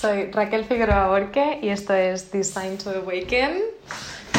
Soy 0.00 0.30
Raquel 0.30 0.64
Figueroa 0.64 1.08
Borque 1.08 1.58
y 1.60 1.70
esto 1.70 1.92
es 1.92 2.30
Design 2.30 2.78
to 2.78 2.90
Awaken. 2.90 3.60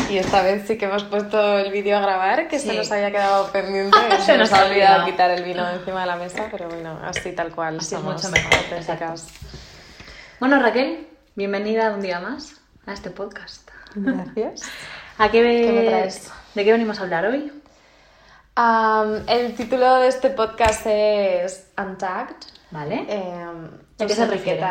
Y 0.10 0.18
esta 0.18 0.42
vez 0.42 0.66
sí 0.66 0.78
que 0.78 0.86
hemos 0.86 1.04
puesto 1.04 1.60
el 1.60 1.70
vídeo 1.74 1.98
a 1.98 2.00
grabar, 2.00 2.48
que 2.48 2.60
se 2.60 2.74
nos 2.74 2.90
había 2.94 3.12
quedado 3.12 3.52
pendiente. 3.52 3.98
Se 4.26 4.38
nos 4.38 4.54
ha 4.54 4.66
olvidado 4.66 5.06
quitar 5.06 5.30
el 5.32 5.44
vino 5.44 5.68
de 5.68 5.76
encima 5.76 6.02
de 6.02 6.08
la 6.08 6.16
mesa, 6.16 6.48
pero 6.50 6.70
bueno, 6.70 6.98
así 7.04 7.34
tal 7.34 7.54
cual. 7.54 7.78
Así 7.78 7.94
somos 7.94 8.14
mucho 8.16 8.30
mejor. 8.30 8.54
Bueno, 10.40 10.62
Raquel, 10.62 11.08
bienvenida 11.36 11.92
un 11.92 12.00
día 12.00 12.22
más 12.22 12.56
a 12.86 12.94
este 12.94 13.10
podcast. 13.10 13.70
Gracias. 13.96 14.62
¿A 15.18 15.30
qué, 15.30 15.42
¿Qué 15.42 15.72
me 15.74 15.90
traes? 15.90 16.32
¿De 16.56 16.64
qué 16.64 16.72
venimos 16.72 17.00
a 17.00 17.04
hablar 17.04 17.26
hoy? 17.26 17.52
El 19.28 19.56
título 19.56 20.00
de 20.00 20.08
este 20.08 20.30
podcast 20.30 20.86
es 20.86 21.68
Untagged. 21.78 22.38
¿Vale? 22.72 23.06
Em, 23.10 23.66
¿A 24.00 24.06
qué 24.06 24.16
se 24.16 24.26
refiere? 24.26 24.62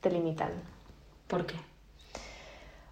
Te 0.00 0.10
limitan. 0.10 0.50
¿Por 1.26 1.46
qué? 1.46 1.56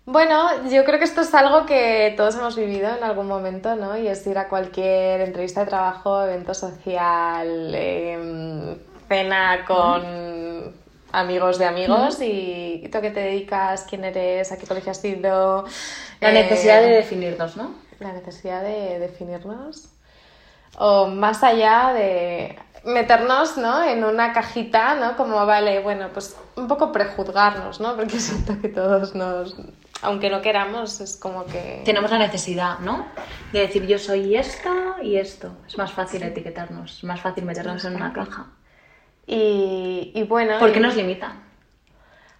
Bueno, 0.04 0.68
yo 0.70 0.84
creo 0.84 1.00
que 1.00 1.04
esto 1.04 1.22
es 1.22 1.34
algo 1.34 1.66
que 1.66 2.14
todos 2.16 2.36
hemos 2.36 2.54
vivido 2.54 2.96
en 2.96 3.02
algún 3.02 3.26
momento, 3.26 3.74
¿no? 3.74 3.96
Y 3.96 4.06
es 4.06 4.24
ir 4.28 4.38
a 4.38 4.48
cualquier 4.48 5.20
entrevista 5.20 5.60
de 5.60 5.66
trabajo, 5.66 6.22
evento 6.22 6.54
social, 6.54 7.74
em, 7.74 8.78
cena 9.08 9.64
con 9.66 10.74
amigos 11.10 11.58
de 11.58 11.64
amigos 11.64 12.20
y, 12.20 12.82
y 12.84 12.88
tú 12.88 12.98
a 12.98 13.00
qué 13.00 13.10
te 13.10 13.20
dedicas, 13.20 13.84
quién 13.88 14.04
eres, 14.04 14.52
a 14.52 14.58
qué 14.58 14.66
colegio 14.66 14.92
has 14.92 15.04
ido. 15.04 15.64
La 16.20 16.30
eh, 16.30 16.34
necesidad 16.34 16.82
de 16.82 16.90
definirnos, 16.90 17.56
¿no? 17.56 17.74
La 17.98 18.12
necesidad 18.12 18.62
de 18.62 19.00
definirnos. 19.00 19.88
O 20.78 21.06
más 21.06 21.42
allá 21.42 21.92
de 21.94 22.56
meternos, 22.86 23.56
¿no? 23.58 23.82
En 23.84 24.04
una 24.04 24.32
cajita, 24.32 24.94
¿no? 24.94 25.16
Como, 25.16 25.44
vale, 25.44 25.80
bueno, 25.80 26.08
pues 26.12 26.36
un 26.56 26.68
poco 26.68 26.92
prejuzgarnos, 26.92 27.80
¿no? 27.80 27.96
Porque 27.96 28.18
siento 28.20 28.58
que 28.60 28.68
todos 28.68 29.14
nos... 29.14 29.56
Aunque 30.02 30.28
no 30.30 30.42
queramos, 30.42 31.00
es 31.00 31.16
como 31.16 31.44
que... 31.46 31.82
Tenemos 31.84 32.10
la 32.10 32.18
necesidad, 32.18 32.78
¿no? 32.80 33.06
De 33.52 33.60
decir 33.60 33.86
yo 33.86 33.98
soy 33.98 34.36
esto 34.36 34.70
y 35.02 35.16
esto. 35.16 35.52
Es 35.66 35.76
más 35.78 35.92
fácil 35.92 36.22
etiquetarnos, 36.22 36.98
es 36.98 37.04
más 37.04 37.20
fácil 37.20 37.44
meternos 37.44 37.84
en 37.86 37.96
una 37.96 38.12
caja. 38.12 38.46
Y, 39.26 40.12
y 40.14 40.22
bueno... 40.24 40.58
¿Por 40.58 40.72
qué 40.72 40.78
y- 40.78 40.82
nos 40.82 40.94
limita? 40.96 41.32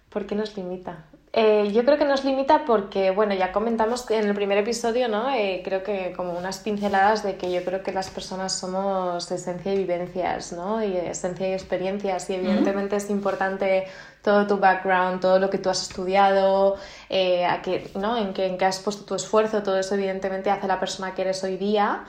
¿Por 0.09 0.25
qué 0.25 0.35
nos 0.35 0.55
limita? 0.55 1.05
Eh, 1.39 1.71
yo 1.71 1.85
creo 1.85 1.99
que 1.99 2.05
nos 2.05 2.25
limita 2.25 2.65
porque, 2.65 3.11
bueno, 3.11 3.35
ya 3.35 3.51
comentamos 3.51 4.01
que 4.07 4.17
en 4.17 4.27
el 4.27 4.33
primer 4.33 4.57
episodio, 4.57 5.07
¿no? 5.07 5.29
Eh, 5.29 5.61
creo 5.63 5.83
que 5.83 6.11
como 6.17 6.31
unas 6.35 6.57
pinceladas 6.57 7.21
de 7.21 7.37
que 7.37 7.51
yo 7.51 7.63
creo 7.63 7.83
que 7.83 7.91
las 7.91 8.09
personas 8.09 8.53
somos 8.57 9.29
esencia 9.31 9.71
y 9.71 9.77
vivencias, 9.77 10.51
¿no? 10.53 10.83
Y 10.83 10.97
esencia 10.97 11.47
y 11.47 11.53
experiencias. 11.53 12.27
Y 12.31 12.33
evidentemente 12.33 12.95
es 12.95 13.11
importante 13.11 13.85
todo 14.23 14.47
tu 14.47 14.57
background, 14.57 15.21
todo 15.21 15.37
lo 15.37 15.51
que 15.51 15.59
tú 15.59 15.69
has 15.69 15.83
estudiado, 15.83 16.75
eh, 17.07 17.45
a 17.45 17.61
qué- 17.61 17.91
¿no? 17.93 18.17
En 18.17 18.33
qué, 18.33 18.47
en 18.47 18.57
qué 18.57 18.65
has 18.65 18.79
puesto 18.79 19.05
tu 19.05 19.13
esfuerzo, 19.13 19.61
todo 19.61 19.77
eso 19.77 19.93
evidentemente 19.93 20.49
hace 20.49 20.65
la 20.67 20.79
persona 20.79 21.13
que 21.13 21.21
eres 21.21 21.43
hoy 21.43 21.57
día. 21.57 22.03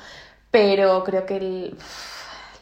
Pero 0.51 1.05
creo 1.05 1.27
que 1.27 1.37
el- 1.37 1.77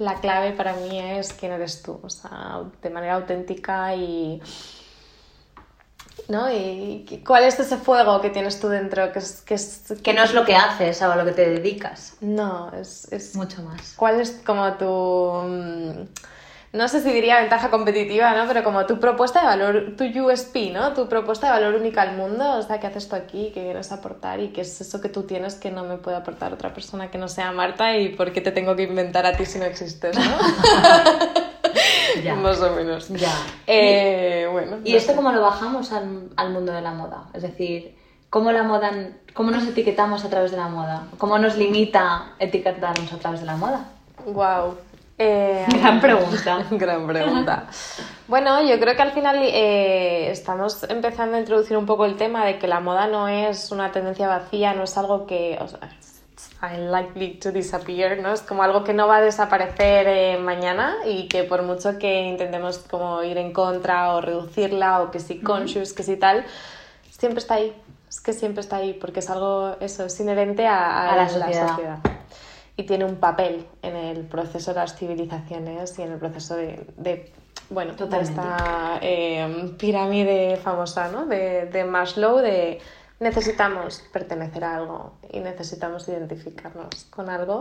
la 0.01 0.15
clave 0.15 0.51
para 0.51 0.73
mí 0.75 0.99
es 0.99 1.33
quién 1.33 1.53
eres 1.53 1.81
tú, 1.83 2.01
o 2.03 2.11
sea, 2.11 2.63
de 2.83 2.91
manera 2.91 3.15
auténtica 3.15 3.95
y... 3.95 4.43
¿no? 6.29 6.51
Y 6.53 7.23
cuál 7.27 7.45
es 7.45 7.59
ese 7.61 7.77
fuego 7.77 8.21
que 8.21 8.31
tienes 8.31 8.59
tú 8.61 8.69
dentro, 8.69 9.13
que 9.13 9.19
es... 9.21 9.43
Que, 9.43 9.55
es, 9.55 9.95
Que 10.03 10.13
no 10.15 10.23
es 10.23 10.35
lo 10.35 10.45
que 10.45 10.57
haces, 10.57 11.01
o 11.03 11.13
a 11.13 11.17
lo 11.17 11.25
que 11.25 11.33
te 11.33 11.49
dedicas. 11.49 12.15
No, 12.21 12.73
es... 12.73 13.11
es 13.13 13.35
Mucho 13.37 13.63
más. 13.63 13.95
¿Cuál 13.97 14.21
es 14.21 14.31
como 14.45 14.73
tu... 14.75 14.85
mm, 14.87 16.09
No 16.73 16.89
sé 16.89 17.01
si 17.01 17.11
diría 17.13 17.41
ventaja 17.41 17.71
competitiva, 17.71 18.35
¿no? 18.35 18.47
Pero 18.49 18.63
como 18.65 18.85
tu 18.87 18.99
propuesta 19.01 19.41
de 19.41 19.47
valor, 19.47 19.95
tu 19.97 20.05
USP, 20.05 20.73
¿no? 20.73 20.93
Tu 20.95 21.09
propuesta 21.09 21.47
de 21.47 21.53
valor 21.53 21.75
única 21.81 22.03
al 22.03 22.17
mundo, 22.17 22.59
o 22.59 22.63
sea, 22.63 22.81
¿qué 22.81 22.87
haces 22.89 23.09
tú 23.09 23.17
aquí? 23.17 23.51
¿Qué 23.55 23.63
vienes 23.63 23.93
a 23.93 23.97
aportar? 23.97 24.41
¿Y 24.41 24.49
qué 24.49 24.61
es 24.63 24.81
eso 24.81 25.01
que 25.01 25.09
tú 25.09 25.23
tienes 25.23 25.55
que 25.55 25.71
no 25.71 25.85
me 25.85 25.97
puede 25.97 26.17
aportar 26.19 26.53
otra 26.53 26.75
persona 26.75 27.11
que 27.11 27.19
no 27.19 27.29
sea 27.29 27.51
Marta? 27.53 27.97
¿Y 27.97 28.11
por 28.11 28.33
qué 28.33 28.41
te 28.43 28.53
tengo 28.53 28.75
que 28.77 28.83
inventar 28.83 29.25
a 29.27 29.33
ti 29.37 29.47
si 29.47 29.59
no 29.59 29.65
existes, 29.65 30.19
no? 30.19 30.23
Más 32.47 32.61
o 32.63 32.71
menos. 32.75 33.09
Ya. 33.09 33.33
Eh, 33.67 34.49
bueno. 34.51 34.79
¿Y 34.85 34.93
no 34.93 34.99
esto 34.99 35.13
sé. 35.13 35.17
cómo 35.17 35.33
lo 35.33 35.43
bajamos 35.43 35.93
al, 35.93 36.31
al 36.37 36.51
mundo 36.51 36.73
de 36.73 36.81
la 36.81 36.93
moda? 36.93 37.25
Es 37.35 37.43
decir, 37.43 37.97
¿cómo, 38.31 38.53
la 38.53 38.63
moda, 38.63 38.93
¿cómo 39.35 39.51
nos 39.51 39.67
etiquetamos 39.67 40.25
a 40.25 40.31
través 40.31 40.53
de 40.53 40.57
la 40.57 40.69
moda? 40.69 41.09
¿Cómo 41.19 41.39
nos 41.39 41.57
limita 41.57 42.35
etiquetarnos 42.39 43.13
a 43.13 43.19
través 43.19 43.41
de 43.41 43.47
la 43.47 43.57
moda? 43.57 43.85
Wow. 44.27 44.77
Eh, 45.19 45.65
Gran 45.81 46.01
pregunta. 46.01 46.65
Gran 46.71 47.07
pregunta. 47.07 47.67
Bueno, 48.29 48.63
yo 48.63 48.79
creo 48.79 48.95
que 48.95 49.03
al 49.03 49.13
final 49.13 49.39
eh, 49.41 50.31
estamos 50.31 50.85
empezando 50.91 51.37
a 51.37 51.41
introducir 51.41 51.77
un 51.77 51.87
poco 51.87 52.05
el 52.05 52.17
tema 52.17 52.45
de 52.45 52.59
que 52.59 52.69
la 52.69 52.81
moda 52.81 53.07
no 53.07 53.27
es 53.27 53.71
una 53.73 53.91
tendencia 53.93 54.29
vacía, 54.29 54.75
no 54.75 54.85
es 54.85 54.97
algo 54.99 55.27
que... 55.27 55.59
O 55.61 55.69
sea, 55.69 55.79
it's 55.85 55.96
unlikely 56.63 57.39
to 57.41 57.53
disappear, 57.53 58.19
¿no? 58.21 58.33
Es 58.33 58.43
como 58.43 58.63
algo 58.63 58.85
que 58.85 58.93
no 58.93 59.07
va 59.09 59.19
a 59.19 59.21
desaparecer 59.21 60.07
eh, 60.09 60.39
mañana 60.39 60.97
y 61.07 61.29
que 61.29 61.45
por 61.45 61.63
mucho 61.63 61.99
que 61.99 62.23
intentemos 62.25 62.79
como 62.79 63.23
ir 63.23 63.39
en 63.39 63.53
contra 63.53 64.15
o 64.15 64.21
reducirla 64.21 65.03
o 65.03 65.11
que 65.11 65.21
si 65.21 65.41
conscious, 65.41 65.93
que 65.93 66.03
si 66.03 66.17
tal, 66.17 66.45
siempre 67.11 67.39
está 67.41 67.55
ahí. 67.55 67.75
Es 68.09 68.21
que 68.21 68.33
siempre 68.33 68.61
está 68.61 68.77
ahí 68.77 68.93
porque 68.95 69.21
es 69.21 69.31
algo, 69.31 69.77
eso, 69.81 70.05
es 70.07 70.21
inherente 70.21 70.67
a, 70.67 71.13
A 71.13 71.17
la 71.17 71.29
sociedad. 71.29 71.69
sociedad 71.69 71.99
y 72.79 72.83
tiene 72.83 73.07
un 73.07 73.17
papel 73.17 73.67
en 73.83 73.97
el 73.97 74.27
proceso 74.27 74.75
de 74.75 74.81
las 74.81 74.97
civilizaciones 74.97 75.99
y 75.99 76.03
en 76.03 76.13
el 76.13 76.19
proceso 76.19 76.57
de, 76.57 76.87
de, 76.99 77.33
bueno, 77.71 77.93
de 77.93 77.97
Totalmente. 77.97 78.33
esta 78.33 78.99
eh, 79.01 79.75
pirámide 79.79 80.57
famosa, 80.57 81.09
¿no? 81.09 81.25
De, 81.25 81.67
de 81.67 81.85
Maslow, 81.85 82.37
de 82.39 82.79
necesitamos 83.21 84.03
pertenecer 84.13 84.65
a 84.65 84.77
algo 84.77 85.15
y 85.31 85.41
necesitamos 85.41 86.09
identificarnos 86.09 87.07
con 87.11 87.31
algo. 87.31 87.61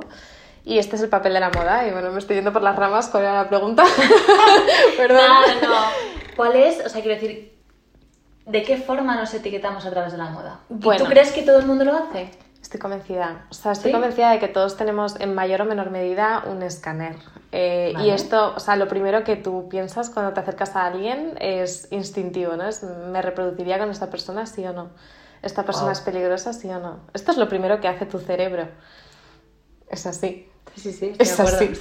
Y 0.64 0.80
este 0.80 0.96
es 0.96 1.04
el 1.04 1.10
papel 1.10 1.34
de 1.34 1.40
la 1.40 1.50
moda. 1.52 1.88
Y 1.88 1.92
bueno, 1.92 2.12
me 2.12 2.20
estoy 2.20 2.38
yendo 2.38 2.52
por 2.52 2.64
las 2.64 2.76
ramas. 2.76 3.08
¿Cuál 3.10 3.24
era 3.24 3.34
la 3.44 3.48
pregunta? 3.50 3.84
Perdón. 4.98 5.18
Nada, 5.18 5.54
no. 5.62 5.76
¿Cuál 6.36 6.56
es? 6.56 6.84
O 6.86 6.90
sea, 6.90 7.02
quiero 7.02 7.20
decir, 7.22 7.56
¿de 8.46 8.64
qué 8.64 8.78
forma 8.78 9.16
nos 9.16 9.34
etiquetamos 9.34 9.86
a 9.86 9.92
través 9.92 10.12
de 10.12 10.18
la 10.18 10.30
moda? 10.32 10.60
¿Y 10.70 10.74
Bueno. 10.74 11.04
tú 11.04 11.10
crees 11.10 11.32
que 11.32 11.44
todo 11.44 11.60
el 11.60 11.66
mundo 11.68 11.86
lo 11.86 11.94
hace? 11.96 12.32
Estoy 12.62 12.80
convencida. 12.80 13.46
O 13.52 13.54
sea, 13.54 13.74
estoy 13.74 13.92
¿Sí? 13.92 13.94
convencida 13.94 14.32
de 14.32 14.40
que 14.40 14.48
todos 14.48 14.76
tenemos 14.76 15.20
en 15.22 15.36
mayor 15.36 15.62
o 15.62 15.66
menor 15.66 15.92
medida 15.92 16.44
un 16.48 16.64
escáner. 16.64 17.16
Eh, 17.52 17.92
Vale. 17.94 18.08
Y 18.08 18.10
esto, 18.10 18.54
o 18.56 18.60
sea, 18.60 18.76
lo 18.76 18.88
primero 18.88 19.24
que 19.24 19.36
tú 19.36 19.70
piensas 19.70 20.10
cuando 20.10 20.34
te 20.34 20.40
acercas 20.40 20.76
a 20.76 20.88
alguien 20.88 21.36
es 21.40 21.88
instintivo, 21.92 22.56
¿no? 22.56 22.68
Es, 22.68 22.82
¿me 22.82 23.22
reproduciría 23.22 23.78
con 23.78 23.92
esta 23.92 24.10
persona, 24.10 24.48
sí 24.48 24.66
o 24.66 24.74
no? 24.74 24.90
¿Esta 25.42 25.64
persona 25.64 25.88
Wow. 25.88 25.94
es 25.94 26.02
peligrosa, 26.02 26.54
sí 26.54 26.70
o 26.70 26.80
no? 26.80 27.00
Esto 27.14 27.32
es 27.32 27.38
lo 27.38 27.48
primero 27.48 27.80
que 27.80 27.88
hace 27.88 28.06
tu 28.06 28.20
cerebro. 28.20 28.68
Es 29.90 30.06
así. 30.06 30.50
Sí, 30.76 30.82
sí, 30.82 30.94
sí. 30.94 31.14
Es 31.20 31.40
así. 31.40 31.72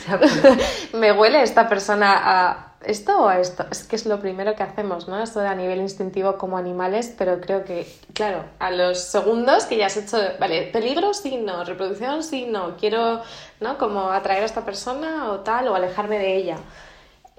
¿Me 0.93 1.13
huele 1.13 1.43
esta 1.43 1.69
persona 1.69 2.15
a 2.23 2.75
esto 2.87 3.25
o 3.25 3.29
a 3.29 3.41
esto? 3.41 3.65
Es 3.71 3.83
que 3.85 3.97
es 3.97 4.07
lo 4.07 4.21
primero 4.21 4.55
que 4.55 4.63
hacemos, 4.63 5.09
¿no? 5.09 5.21
Esto 5.21 5.41
de 5.41 5.49
a 5.49 5.55
nivel 5.55 5.81
instintivo 5.81 6.37
como 6.37 6.59
animales, 6.59 7.13
pero 7.17 7.41
creo 7.41 7.65
que, 7.65 7.87
claro, 8.13 8.45
a 8.59 8.71
los 8.71 8.99
segundos 9.01 9.65
que 9.65 9.79
ya 9.79 9.87
has 9.87 9.97
hecho, 9.97 10.19
vale, 10.39 10.69
peligro, 10.73 11.13
sí, 11.15 11.39
no, 11.39 11.65
reproducción, 11.65 12.23
sí, 12.23 12.47
no, 12.47 12.77
quiero, 12.77 13.23
¿no? 13.61 13.79
Como 13.79 14.11
atraer 14.11 14.43
a 14.43 14.47
esta 14.47 14.65
persona 14.65 15.31
o 15.33 15.41
tal, 15.41 15.67
o 15.69 15.75
alejarme 15.75 16.19
de 16.19 16.37
ella. 16.37 16.59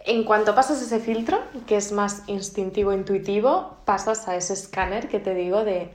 En 0.03 0.23
cuanto 0.23 0.53
pasas 0.55 0.81
ese 0.81 0.99
filtro, 0.99 1.39
que 1.67 1.77
es 1.77 1.91
más 1.91 2.23
instintivo, 2.27 2.91
intuitivo, 2.91 3.77
pasas 3.85 4.27
a 4.27 4.35
ese 4.35 4.53
escáner 4.53 5.07
que 5.07 5.19
te 5.19 5.33
digo 5.33 5.63
de 5.63 5.93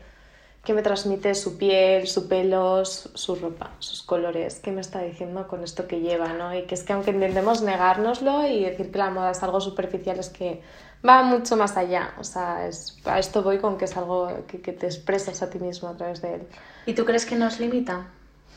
qué 0.65 0.75
me 0.75 0.83
transmite 0.83 1.35
su 1.35 1.57
piel, 1.57 2.07
su 2.07 2.29
pelo, 2.29 2.85
su, 2.85 3.09
su 3.15 3.35
ropa, 3.37 3.71
sus 3.79 4.03
colores, 4.03 4.61
qué 4.61 4.73
me 4.73 4.81
está 4.83 5.01
diciendo 5.03 5.49
con 5.49 5.65
esto 5.65 5.87
que 5.87 6.01
lleva, 6.01 6.33
¿no? 6.35 6.55
Y 6.55 6.63
que 6.67 6.75
es 6.75 6.83
que 6.83 6.93
aunque 6.93 7.11
intentemos 7.13 7.63
negárnoslo 7.63 8.47
y 8.47 8.65
decir 8.65 8.91
que 8.93 8.99
la 8.99 9.11
moda 9.11 9.31
es 9.31 9.43
algo 9.43 9.61
superficial, 9.61 10.19
es 10.19 10.29
que 10.29 10.63
va 11.07 11.23
mucho 11.23 11.57
más 11.57 11.77
allá. 11.79 12.15
O 12.19 12.25
sea, 12.25 12.67
es, 12.67 12.99
a 13.07 13.19
esto 13.19 13.43
voy 13.43 13.59
con 13.59 13.79
que 13.79 13.87
es 13.87 13.97
algo 13.97 14.29
que, 14.47 14.61
que 14.61 14.73
te 14.73 14.87
expresas 14.87 15.43
a 15.43 15.49
ti 15.51 15.59
mismo 15.59 15.89
a 15.89 15.97
través 15.97 16.21
de 16.21 16.35
él. 16.35 16.43
¿Y 16.87 16.93
tú 16.95 17.05
crees 17.07 17.25
que 17.25 17.37
nos 17.37 17.59
limita? 17.59 18.09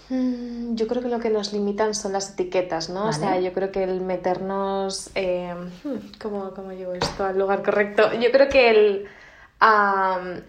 Mm, 0.09 0.75
Yo 0.75 0.87
creo 0.87 1.01
que 1.01 1.07
lo 1.07 1.19
que 1.19 1.29
nos 1.29 1.53
limitan 1.53 1.95
son 1.95 2.11
las 2.13 2.31
etiquetas, 2.33 2.89
¿no? 2.89 3.07
O 3.07 3.13
sea, 3.13 3.39
yo 3.39 3.53
creo 3.53 3.71
que 3.71 3.83
el 3.83 4.01
meternos... 4.01 5.09
eh, 5.15 5.53
hmm, 5.83 6.19
¿cómo, 6.21 6.51
¿Cómo 6.53 6.73
llevo 6.73 6.93
esto 6.93 7.23
al 7.23 7.39
lugar 7.39 7.63
correcto? 7.63 8.11
Yo 8.13 8.29
creo 8.31 8.49
que 8.49 8.69
el, 8.69 9.07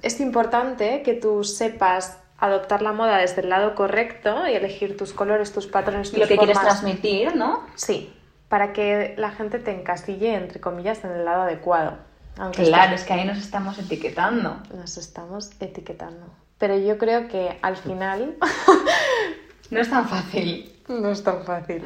es 0.03 0.21
importante 0.21 1.03
que 1.03 1.15
tú 1.15 1.45
sepas 1.45 2.19
adoptar 2.39 2.83
la 2.83 2.93
moda 2.93 3.19
desde 3.19 3.43
el 3.43 3.49
lado 3.49 3.75
correcto 3.75 4.47
y 4.47 4.55
elegir 4.55 4.97
tus 4.97 5.13
colores, 5.13 5.53
tus 5.53 5.67
patrones, 5.67 6.11
tus 6.11 6.19
Lo 6.21 6.27
que 6.27 6.37
quieres 6.37 6.61
transmitir, 6.61 7.37
¿no? 7.37 7.63
Sí, 7.75 8.13
para 8.49 8.73
que 8.73 9.15
la 9.17 9.31
gente 9.31 9.59
te 9.59 9.71
encasille, 9.71 10.35
entre 10.35 10.61
comillas, 10.61 11.05
en 11.05 11.13
el 11.13 11.25
lado 11.25 11.43
adecuado. 11.43 11.97
Aunque 12.37 12.65
Claro, 12.65 12.95
es 12.95 13.05
que 13.05 13.13
ahí 13.13 13.25
nos 13.25 13.39
estamos 13.39 13.79
etiquetando. 13.79 14.59
nos 14.75 14.97
estamos 14.97 15.51
etiquetando. 15.61 16.27
Pero 16.59 16.77
yo 16.77 16.99
creo 16.99 17.29
que 17.29 17.59
al 17.63 17.77
final 17.77 18.37
No 19.71 19.81
es 19.81 19.91
tan 19.91 20.09
fácil. 20.09 20.73
No 20.89 21.11
es 21.11 21.23
tan 21.25 21.45
fácil. 21.45 21.83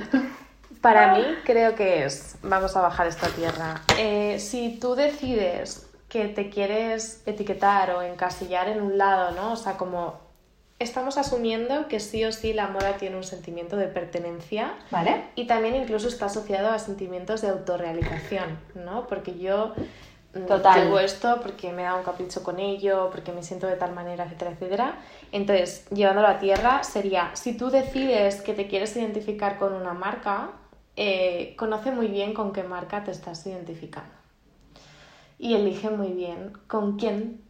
Para 0.80 1.14
mí 1.14 1.24
creo 1.44 1.74
que 1.74 2.04
es, 2.04 2.36
vamos 2.42 2.76
a 2.76 2.80
bajar 2.80 3.06
esta 3.06 3.28
tierra, 3.28 3.80
Eh, 3.98 4.38
si 4.38 4.78
tú 4.80 4.94
decides 4.94 5.87
que 6.08 6.28
te 6.28 6.48
quieres 6.50 7.22
etiquetar 7.26 7.90
o 7.90 8.02
encasillar 8.02 8.68
en 8.68 8.80
un 8.80 8.96
lado, 8.96 9.32
¿no? 9.32 9.52
O 9.52 9.56
sea, 9.56 9.76
como 9.76 10.28
estamos 10.78 11.18
asumiendo 11.18 11.88
que 11.88 12.00
sí 12.00 12.24
o 12.24 12.32
sí 12.32 12.52
la 12.52 12.68
moda 12.68 12.96
tiene 12.96 13.16
un 13.16 13.24
sentimiento 13.24 13.76
de 13.76 13.88
pertenencia. 13.88 14.74
¿Vale? 14.90 15.24
Y 15.34 15.46
también 15.46 15.74
incluso 15.74 16.08
está 16.08 16.26
asociado 16.26 16.70
a 16.70 16.78
sentimientos 16.78 17.42
de 17.42 17.48
autorrealización, 17.48 18.58
¿no? 18.74 19.06
Porque 19.06 19.38
yo 19.38 19.74
mm, 20.34 20.46
Total. 20.46 20.84
llevo 20.84 21.00
esto 21.00 21.40
porque 21.42 21.72
me 21.72 21.82
da 21.82 21.94
un 21.94 22.04
capricho 22.04 22.42
con 22.42 22.58
ello, 22.58 23.10
porque 23.10 23.32
me 23.32 23.42
siento 23.42 23.66
de 23.66 23.76
tal 23.76 23.92
manera, 23.92 24.24
etcétera, 24.24 24.52
etcétera. 24.52 24.94
Entonces, 25.32 25.88
llevándolo 25.90 26.28
a 26.28 26.38
tierra, 26.38 26.84
sería, 26.84 27.32
si 27.34 27.56
tú 27.56 27.70
decides 27.70 28.40
que 28.40 28.54
te 28.54 28.68
quieres 28.68 28.96
identificar 28.96 29.58
con 29.58 29.72
una 29.74 29.94
marca, 29.94 30.52
eh, 30.96 31.54
conoce 31.56 31.90
muy 31.90 32.06
bien 32.08 32.34
con 32.34 32.52
qué 32.52 32.62
marca 32.62 33.04
te 33.04 33.10
estás 33.10 33.46
identificando. 33.46 34.17
Y 35.38 35.54
elige 35.54 35.90
muy 35.90 36.08
bien 36.08 36.52
con 36.66 36.98
quién 36.98 37.40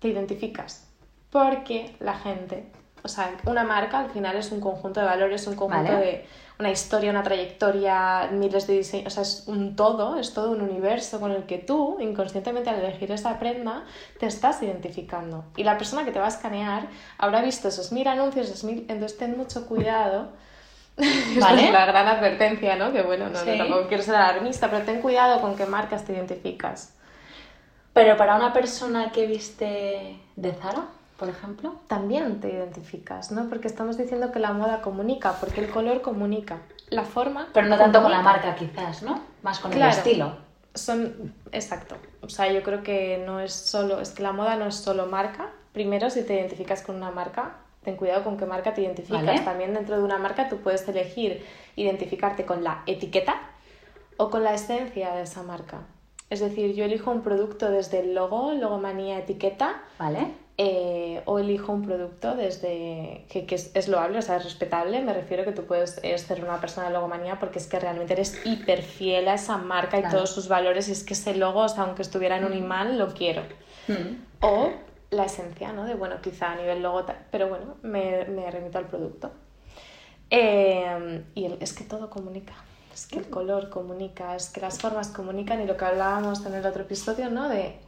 te 0.00 0.08
identificas. 0.08 0.86
Porque 1.30 1.94
la 2.00 2.14
gente, 2.14 2.70
o 3.02 3.08
sea, 3.08 3.36
una 3.44 3.64
marca 3.64 4.00
al 4.00 4.10
final 4.10 4.36
es 4.36 4.52
un 4.52 4.60
conjunto 4.60 5.00
de 5.00 5.06
valores, 5.06 5.46
un 5.46 5.56
conjunto 5.56 5.92
Vale. 5.92 6.06
de 6.06 6.26
una 6.58 6.70
historia, 6.70 7.10
una 7.10 7.22
trayectoria, 7.22 8.28
miles 8.32 8.66
de 8.66 8.78
diseños, 8.78 9.06
o 9.06 9.10
sea, 9.10 9.22
es 9.22 9.44
un 9.46 9.76
todo, 9.76 10.18
es 10.18 10.34
todo 10.34 10.50
un 10.50 10.60
universo 10.60 11.20
con 11.20 11.30
el 11.30 11.44
que 11.44 11.58
tú, 11.58 11.98
inconscientemente 12.00 12.68
al 12.68 12.80
elegir 12.80 13.12
esa 13.12 13.38
prenda, 13.38 13.84
te 14.18 14.26
estás 14.26 14.60
identificando. 14.62 15.44
Y 15.56 15.62
la 15.62 15.78
persona 15.78 16.04
que 16.04 16.10
te 16.10 16.18
va 16.18 16.26
a 16.26 16.30
escanear 16.30 16.88
habrá 17.18 17.42
visto 17.42 17.68
esos 17.68 17.92
mil 17.92 18.08
anuncios, 18.08 18.48
esos 18.48 18.64
mil... 18.64 18.86
entonces 18.88 19.18
ten 19.18 19.36
mucho 19.36 19.66
cuidado. 19.66 20.30
Vale. 21.40 21.66
es 21.66 21.72
la 21.72 21.86
gran 21.86 22.08
advertencia, 22.08 22.74
¿no? 22.74 22.92
Que 22.92 23.02
bueno, 23.02 23.28
no, 23.28 23.44
no, 23.44 23.56
tampoco 23.56 23.86
quiero 23.86 24.02
ser 24.02 24.16
alarmista, 24.16 24.68
pero 24.68 24.84
ten 24.84 25.00
cuidado 25.00 25.40
con 25.40 25.54
qué 25.54 25.64
marcas 25.64 26.04
te 26.04 26.12
identificas. 26.12 26.97
Pero 27.98 28.16
para 28.16 28.36
una 28.36 28.52
persona 28.52 29.10
que 29.10 29.26
viste 29.26 30.20
de 30.36 30.52
Zara, 30.52 30.84
por 31.18 31.28
ejemplo, 31.28 31.74
también 31.88 32.40
te 32.40 32.48
identificas, 32.48 33.32
¿no? 33.32 33.48
Porque 33.48 33.66
estamos 33.66 33.98
diciendo 33.98 34.30
que 34.30 34.38
la 34.38 34.52
moda 34.52 34.82
comunica, 34.82 35.32
porque 35.40 35.60
el 35.62 35.68
color 35.68 36.00
comunica. 36.00 36.58
La 36.90 37.02
forma. 37.02 37.48
pero 37.52 37.66
no 37.66 37.76
tanto 37.76 38.00
con 38.00 38.12
la 38.12 38.18
comunica. 38.18 38.46
marca 38.46 38.54
quizás, 38.54 39.02
¿no? 39.02 39.20
Más 39.42 39.58
con 39.58 39.72
Claro. 39.72 39.90
el 39.90 39.98
estilo. 39.98 40.36
Son. 40.74 41.34
Exacto. 41.50 41.96
O 42.22 42.28
sea, 42.28 42.52
yo 42.52 42.62
creo 42.62 42.84
que 42.84 43.20
no 43.26 43.40
es 43.40 43.52
solo. 43.52 44.00
Es 44.00 44.10
que 44.10 44.22
la 44.22 44.30
moda 44.30 44.54
no 44.54 44.66
es 44.66 44.76
solo 44.76 45.06
marca. 45.06 45.50
Primero, 45.72 46.08
si 46.08 46.22
te 46.22 46.34
identificas 46.34 46.82
con 46.82 46.94
una 46.94 47.10
marca, 47.10 47.56
ten 47.82 47.96
cuidado 47.96 48.22
con 48.22 48.36
qué 48.36 48.46
marca 48.46 48.74
te 48.74 48.82
identificas. 48.82 49.24
Vale. 49.24 49.40
También 49.40 49.74
dentro 49.74 49.96
de 49.98 50.04
una 50.04 50.18
marca 50.18 50.48
tú 50.48 50.58
puedes 50.58 50.86
elegir 50.88 51.44
identificarte 51.74 52.46
con 52.46 52.62
la 52.62 52.82
etiqueta 52.86 53.34
o 54.16 54.30
con 54.30 54.44
la 54.44 54.54
esencia 54.54 55.14
de 55.14 55.22
esa 55.22 55.42
marca. 55.42 55.80
Es 56.30 56.40
decir, 56.40 56.74
yo 56.74 56.84
elijo 56.84 57.10
un 57.10 57.22
producto 57.22 57.70
desde 57.70 58.00
el 58.00 58.14
logo, 58.14 58.52
logomanía, 58.52 59.18
etiqueta, 59.18 59.82
¿Vale? 59.98 60.26
eh, 60.58 61.22
o 61.24 61.38
elijo 61.38 61.72
un 61.72 61.86
producto 61.86 62.34
desde 62.34 63.24
que, 63.30 63.46
que 63.46 63.54
es, 63.54 63.70
es 63.74 63.88
loable, 63.88 64.18
o 64.18 64.22
sea, 64.22 64.36
es 64.36 64.44
respetable. 64.44 65.00
Me 65.00 65.14
refiero 65.14 65.44
que 65.44 65.52
tú 65.52 65.64
puedes 65.64 65.92
ser 65.92 66.44
una 66.44 66.60
persona 66.60 66.88
de 66.88 66.92
logomanía 66.94 67.38
porque 67.38 67.58
es 67.58 67.66
que 67.66 67.78
realmente 67.80 68.12
eres 68.12 68.44
hiper 68.44 68.82
fiel 68.82 69.28
a 69.28 69.34
esa 69.34 69.56
marca 69.56 69.96
y 69.98 70.00
Claro. 70.00 70.16
todos 70.18 70.30
sus 70.30 70.48
valores. 70.48 70.88
Y 70.88 70.92
es 70.92 71.02
que 71.04 71.14
ese 71.14 71.34
logo, 71.34 71.60
o 71.60 71.68
sea, 71.68 71.84
aunque 71.84 72.02
estuviera 72.02 72.36
en 72.36 72.44
un 72.44 72.52
imán, 72.54 72.98
lo 72.98 73.14
quiero. 73.14 73.42
Mm. 73.86 74.16
O 74.40 74.70
la 75.10 75.24
esencia, 75.24 75.72
¿no? 75.72 75.86
De 75.86 75.94
bueno, 75.94 76.16
quizá 76.20 76.52
a 76.52 76.56
nivel 76.56 76.82
logo, 76.82 77.06
pero 77.30 77.48
bueno, 77.48 77.76
me, 77.82 78.26
me 78.26 78.50
remito 78.50 78.76
al 78.76 78.86
producto. 78.86 79.30
Eh, 80.30 81.22
y 81.34 81.44
el- 81.46 81.56
es 81.60 81.72
que 81.72 81.84
todo 81.84 82.10
comunica. 82.10 82.52
Es 82.98 83.06
que 83.06 83.20
el 83.20 83.30
color 83.30 83.70
comunica, 83.70 84.34
es 84.34 84.50
que 84.50 84.60
las 84.60 84.80
formas 84.80 85.06
comunican 85.06 85.60
y 85.60 85.66
lo 85.66 85.76
que 85.76 85.84
hablábamos 85.84 86.44
en 86.44 86.54
el 86.54 86.66
otro 86.66 86.82
episodio, 86.82 87.30
¿no? 87.30 87.48
De 87.48 87.78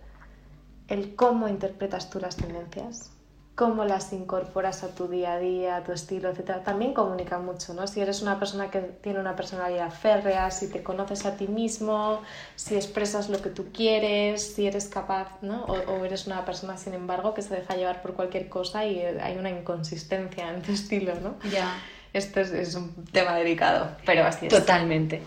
el 0.86 1.16
cómo 1.16 1.48
interpretas 1.48 2.10
tú 2.10 2.20
las 2.20 2.36
tendencias, 2.36 3.10
cómo 3.56 3.84
las 3.84 4.12
incorporas 4.12 4.84
a 4.84 4.94
tu 4.94 5.08
día 5.08 5.32
a 5.32 5.38
día, 5.40 5.76
a 5.78 5.82
tu 5.82 5.90
estilo, 5.90 6.28
etcétera, 6.30 6.62
también 6.62 6.94
comunica 6.94 7.40
mucho, 7.40 7.74
¿no? 7.74 7.88
Si 7.88 8.00
eres 8.00 8.22
una 8.22 8.38
persona 8.38 8.70
que 8.70 8.78
tiene 8.78 9.18
una 9.18 9.34
personalidad 9.34 9.90
férrea, 9.90 10.48
si 10.52 10.68
te 10.68 10.84
conoces 10.84 11.26
a 11.26 11.36
ti 11.36 11.48
mismo, 11.48 12.22
si 12.54 12.76
expresas 12.76 13.28
lo 13.30 13.42
que 13.42 13.50
tú 13.50 13.72
quieres, 13.72 14.54
si 14.54 14.68
eres 14.68 14.86
capaz, 14.86 15.42
¿no? 15.42 15.64
O, 15.64 16.04
eres 16.04 16.28
una 16.28 16.44
persona, 16.44 16.78
sin 16.78 16.94
embargo, 16.94 17.34
que 17.34 17.42
se 17.42 17.52
deja 17.52 17.74
llevar 17.74 18.00
por 18.00 18.14
cualquier 18.14 18.48
cosa 18.48 18.86
y 18.86 19.00
hay 19.00 19.36
una 19.36 19.50
inconsistencia 19.50 20.54
en 20.54 20.62
tu 20.62 20.70
estilo, 20.70 21.14
¿no? 21.20 21.34
Ya. 21.50 21.74
Esto 22.12 22.40
es, 22.40 22.50
es 22.50 22.74
un 22.74 23.04
tema 23.06 23.34
delicado, 23.36 23.96
pero 24.04 24.24
así 24.24 24.46
es. 24.46 24.52
Totalmente. 24.52 25.22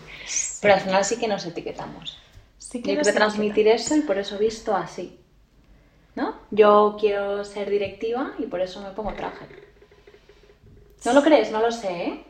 Pero 0.60 0.74
al 0.74 0.80
final 0.80 1.04
sí 1.04 1.16
que 1.16 1.28
nos 1.28 1.46
etiquetamos. 1.46 2.18
Sí 2.58 2.82
Yo 2.82 2.94
nos 2.94 3.02
quiero 3.02 3.18
transmitir 3.18 3.68
eso 3.68 3.96
y 3.96 4.00
por 4.00 4.18
eso 4.18 4.38
visto 4.38 4.74
así. 4.74 5.18
¿No? 6.14 6.34
Yo 6.50 6.96
quiero 7.00 7.44
ser 7.44 7.70
directiva 7.70 8.34
y 8.38 8.46
por 8.46 8.60
eso 8.60 8.80
me 8.80 8.90
pongo 8.90 9.14
traje. 9.14 9.46
¿No 11.04 11.12
lo 11.12 11.22
crees? 11.22 11.50
No 11.50 11.60
lo 11.60 11.72
sé, 11.72 12.06
¿eh? 12.06 12.24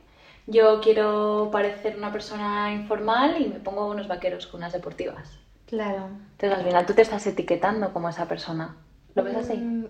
Yo 0.47 0.81
quiero 0.81 1.49
parecer 1.53 1.97
una 1.97 2.13
persona 2.13 2.73
informal 2.73 3.41
y 3.41 3.49
me 3.49 3.61
pongo 3.61 3.87
unos 3.89 4.09
vaqueros 4.09 4.47
con 4.47 4.61
unas 4.61 4.73
deportivas. 4.73 5.39
Claro. 5.67 6.09
Entonces 6.33 6.59
al 6.59 6.65
final 6.65 6.87
tú 6.87 6.93
te 6.93 7.03
estás 7.03 7.27
etiquetando 7.27 7.93
como 7.93 8.09
esa 8.09 8.27
persona. 8.27 8.77
¿Lo 9.15 9.23
ves 9.23 9.37
así? 9.37 9.55
Mm, 9.55 9.87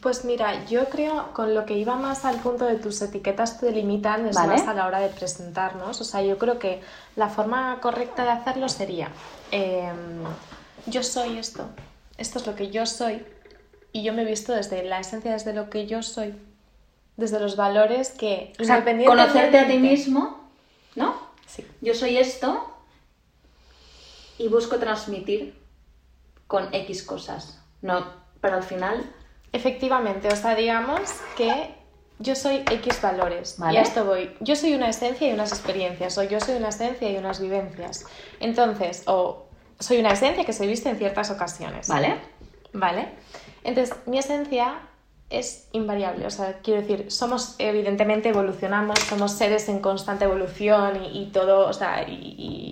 Pues 0.00 0.24
mira, 0.24 0.64
yo 0.66 0.88
creo 0.88 1.32
con 1.32 1.54
lo 1.54 1.66
que 1.66 1.76
iba 1.76 1.96
más 1.96 2.24
al 2.24 2.36
punto 2.36 2.64
de 2.64 2.76
tus 2.76 3.02
etiquetas 3.02 3.60
te 3.60 3.66
delimitan 3.66 4.26
es 4.26 4.36
Vale. 4.36 4.54
más 4.54 4.66
a 4.66 4.74
la 4.74 4.86
hora 4.86 5.00
de 5.00 5.08
presentarnos. 5.08 6.00
O 6.00 6.04
sea, 6.04 6.22
yo 6.22 6.38
creo 6.38 6.58
que 6.58 6.80
la 7.14 7.28
forma 7.28 7.78
correcta 7.80 8.24
de 8.24 8.30
hacerlo 8.30 8.68
sería, 8.68 9.10
em, 9.50 10.24
yo 10.86 11.02
soy 11.02 11.38
esto, 11.38 11.68
esto 12.16 12.38
es 12.38 12.46
lo 12.46 12.54
que 12.54 12.70
yo 12.70 12.86
soy 12.86 13.24
y 13.92 14.02
yo 14.02 14.12
me 14.14 14.22
he 14.22 14.24
visto 14.24 14.52
desde 14.52 14.82
la 14.82 15.00
esencia, 15.00 15.32
desde 15.32 15.52
lo 15.52 15.68
que 15.68 15.86
yo 15.86 16.02
soy, 16.02 16.34
desde 17.16 17.38
los 17.38 17.56
valores 17.56 18.10
que... 18.10 18.54
O 18.58 18.64
sea, 18.64 18.82
conocerte 18.82 19.58
a 19.58 19.66
ti 19.66 19.78
mismo, 19.78 20.50
¿no? 20.96 21.14
Sí. 21.46 21.66
Yo 21.82 21.94
soy 21.94 22.16
esto 22.16 22.66
y 24.38 24.48
busco 24.48 24.78
transmitir 24.78 25.54
con 26.46 26.72
X 26.74 27.02
cosas. 27.02 27.60
No, 27.82 28.06
pero 28.40 28.56
al 28.56 28.62
final, 28.62 29.04
Efectivamente, 29.52 30.28
o 30.28 30.36
sea, 30.36 30.54
digamos 30.54 31.00
que 31.36 31.74
yo 32.18 32.34
soy 32.34 32.62
X 32.70 33.02
valores 33.02 33.56
Vale. 33.58 33.74
y 33.74 33.76
a 33.78 33.82
esto 33.82 34.04
voy. 34.04 34.34
Yo 34.40 34.56
soy 34.56 34.74
una 34.74 34.88
esencia 34.88 35.28
y 35.28 35.32
unas 35.32 35.52
experiencias, 35.52 36.16
o 36.18 36.22
yo 36.22 36.40
soy 36.40 36.56
una 36.56 36.68
esencia 36.68 37.10
y 37.10 37.16
unas 37.16 37.40
vivencias. 37.40 38.04
Entonces, 38.40 39.02
o 39.06 39.46
soy 39.78 39.98
una 39.98 40.12
esencia 40.12 40.44
que 40.44 40.52
se 40.52 40.66
viste 40.66 40.88
en 40.88 40.96
ciertas 40.96 41.30
ocasiones. 41.30 41.88
¿vale? 41.88 42.16
¿Vale? 42.72 43.08
Entonces, 43.64 43.94
mi 44.06 44.18
esencia 44.18 44.80
es 45.28 45.68
invariable, 45.72 46.26
o 46.26 46.30
sea, 46.30 46.58
quiero 46.62 46.82
decir, 46.82 47.10
somos, 47.10 47.54
evidentemente, 47.58 48.28
evolucionamos, 48.28 48.98
somos 49.00 49.32
seres 49.32 49.66
en 49.70 49.80
constante 49.80 50.24
evolución 50.26 51.02
y, 51.04 51.22
y 51.22 51.30
todo, 51.32 51.66
o 51.68 51.72
sea, 51.72 52.06
y, 52.06 52.12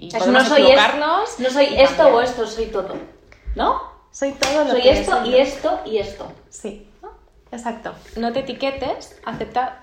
y- 0.03 0.09
podemos 0.11 0.43
no 0.43 0.49
soy, 0.49 0.71
es- 0.71 0.99
no 1.39 1.51
soy 1.51 1.69
esto 1.79 2.09
o 2.09 2.21
esto, 2.21 2.47
soy 2.47 2.67
todo. 2.67 2.95
¿No? 3.55 3.81
Soy 4.13 4.33
todo 4.33 4.65
lo 4.65 4.71
Soy 4.71 4.83
que 4.83 4.91
esto 4.91 5.13
soy 5.13 5.31
y 5.31 5.37
esto 5.37 5.81
y 5.87 5.99
esto. 5.99 6.33
Sí, 6.49 6.87
exacto. 7.53 7.95
No 8.17 8.33
te 8.33 8.41
etiquetes, 8.41 9.17
acepta 9.25 9.83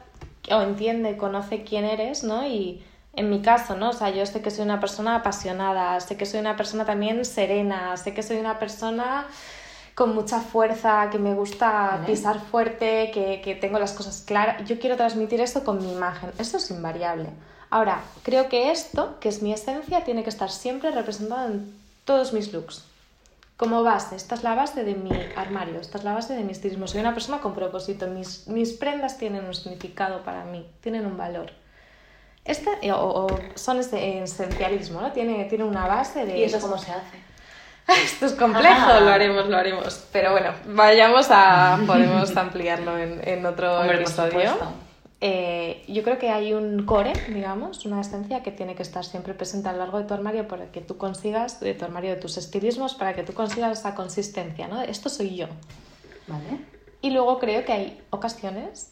o 0.52 0.62
entiende, 0.62 1.18
conoce 1.18 1.64
quién 1.64 1.86
eres, 1.86 2.24
¿no? 2.24 2.46
Y 2.46 2.84
en 3.14 3.30
mi 3.30 3.42
caso, 3.42 3.76
¿no? 3.76 3.90
O 3.90 3.94
sea, 3.94 4.10
yo 4.10 4.26
sé 4.26 4.42
que 4.42 4.52
soy 4.52 4.66
una 4.66 4.80
persona 4.80 5.16
apasionada, 5.16 6.00
sé 6.02 6.18
que 6.18 6.26
soy 6.26 6.40
una 6.40 6.58
persona 6.58 6.86
también 6.86 7.24
serena, 7.26 7.96
sé 7.98 8.14
que 8.14 8.22
soy 8.22 8.38
una 8.38 8.60
persona 8.60 9.28
con 9.96 10.14
mucha 10.14 10.40
fuerza, 10.42 11.10
que 11.10 11.18
me 11.18 11.34
gusta 11.34 11.92
Vale. 11.94 12.06
pisar 12.06 12.40
fuerte, 12.40 13.10
que, 13.14 13.42
que 13.42 13.56
tengo 13.56 13.80
las 13.80 13.94
cosas 13.94 14.24
claras. 14.26 14.64
Yo 14.68 14.78
quiero 14.78 14.96
transmitir 14.96 15.42
eso 15.42 15.64
con 15.64 15.82
mi 15.82 15.92
imagen. 15.92 16.32
Eso 16.38 16.58
es 16.58 16.70
invariable. 16.70 17.30
Ahora, 17.70 18.02
creo 18.24 18.48
que 18.50 18.72
esto, 18.72 19.20
que 19.20 19.30
es 19.30 19.42
mi 19.42 19.52
esencia, 19.54 20.04
tiene 20.04 20.24
que 20.24 20.30
estar 20.30 20.52
siempre 20.52 20.92
representado 20.92 21.48
en 21.48 21.74
todos 22.06 22.34
mis 22.34 22.54
looks 22.54 22.86
como 23.58 23.84
base. 23.84 24.16
Esta 24.16 24.36
es 24.36 24.44
la 24.44 24.56
base 24.56 24.84
de 24.84 24.94
mi 24.96 25.10
armario, 25.36 25.80
esta 25.82 25.98
es 25.98 26.04
la 26.04 26.14
base 26.14 26.34
de 26.36 26.44
mi 26.44 26.52
estilismo. 26.52 26.88
Soy 26.88 27.02
una 27.02 27.14
persona 27.14 27.40
con 27.40 27.54
propósito. 27.54 28.08
Mis, 28.08 28.48
mis 28.48 28.74
prendas 28.74 29.18
tienen 29.18 29.46
un 29.46 29.54
significado 29.54 30.24
para 30.24 30.46
mí, 30.46 30.70
tienen 30.82 31.06
un 31.06 31.18
valor. 31.18 31.52
Este, 32.46 32.70
eh, 32.82 32.92
o, 32.94 33.26
o 33.26 33.28
son 33.56 33.80
ese- 33.80 34.22
esencialismo, 34.24 35.02
¿no? 35.02 35.12
Tiene, 35.12 35.46
tiene 35.46 35.66
una 35.66 35.86
base 35.86 36.26
de... 36.26 36.38
¿Y 36.38 36.44
eso 36.44 36.62
cómo 36.62 36.78
se 36.78 36.92
hace? 36.92 37.18
Esto 38.04 38.26
es 38.28 38.34
complejo, 38.34 38.76
Ah. 38.90 39.00
lo 39.02 39.10
haremos, 39.10 39.48
lo 39.48 39.58
haremos. 39.58 40.06
Pero 40.14 40.32
bueno, 40.32 40.52
vayamos 40.68 41.28
a... 41.30 41.78
podemos 41.86 42.36
ampliarlo 42.38 42.98
en, 42.98 43.20
en 43.28 43.46
otro 43.46 43.80
Hombre, 43.80 43.98
episodio. 43.98 44.56
Eh, 45.20 45.84
yo 45.88 46.04
creo 46.04 46.20
que 46.20 46.30
hay 46.30 46.54
un 46.54 46.86
core, 46.86 47.14
digamos, 47.30 47.86
una 47.86 48.02
esencia 48.02 48.44
que 48.44 48.52
tiene 48.52 48.76
que 48.76 48.84
estar 48.84 49.04
siempre 49.04 49.34
presente 49.34 49.68
a 49.68 49.72
lo 49.72 49.80
largo 49.80 49.98
de 49.98 50.04
tu 50.04 50.14
armario 50.14 50.48
para 50.48 50.72
que 50.72 50.82
tú 50.82 50.98
consigas, 50.98 51.60
de 51.60 51.74
tu 51.74 51.86
armario, 51.86 52.12
de 52.12 52.18
tus 52.18 52.38
estilismos, 52.38 52.94
para 52.94 53.16
que 53.16 53.24
tú 53.24 53.34
consigas 53.34 53.80
esa 53.80 53.96
consistencia, 53.96 54.68
¿no? 54.68 54.82
Esto 54.82 55.10
soy 55.10 55.36
yo. 55.36 55.48
¿Vale? 56.28 56.60
Y 57.02 57.10
luego 57.12 57.40
creo 57.40 57.66
que 57.66 57.72
hay 57.74 58.02
ocasiones 58.12 58.92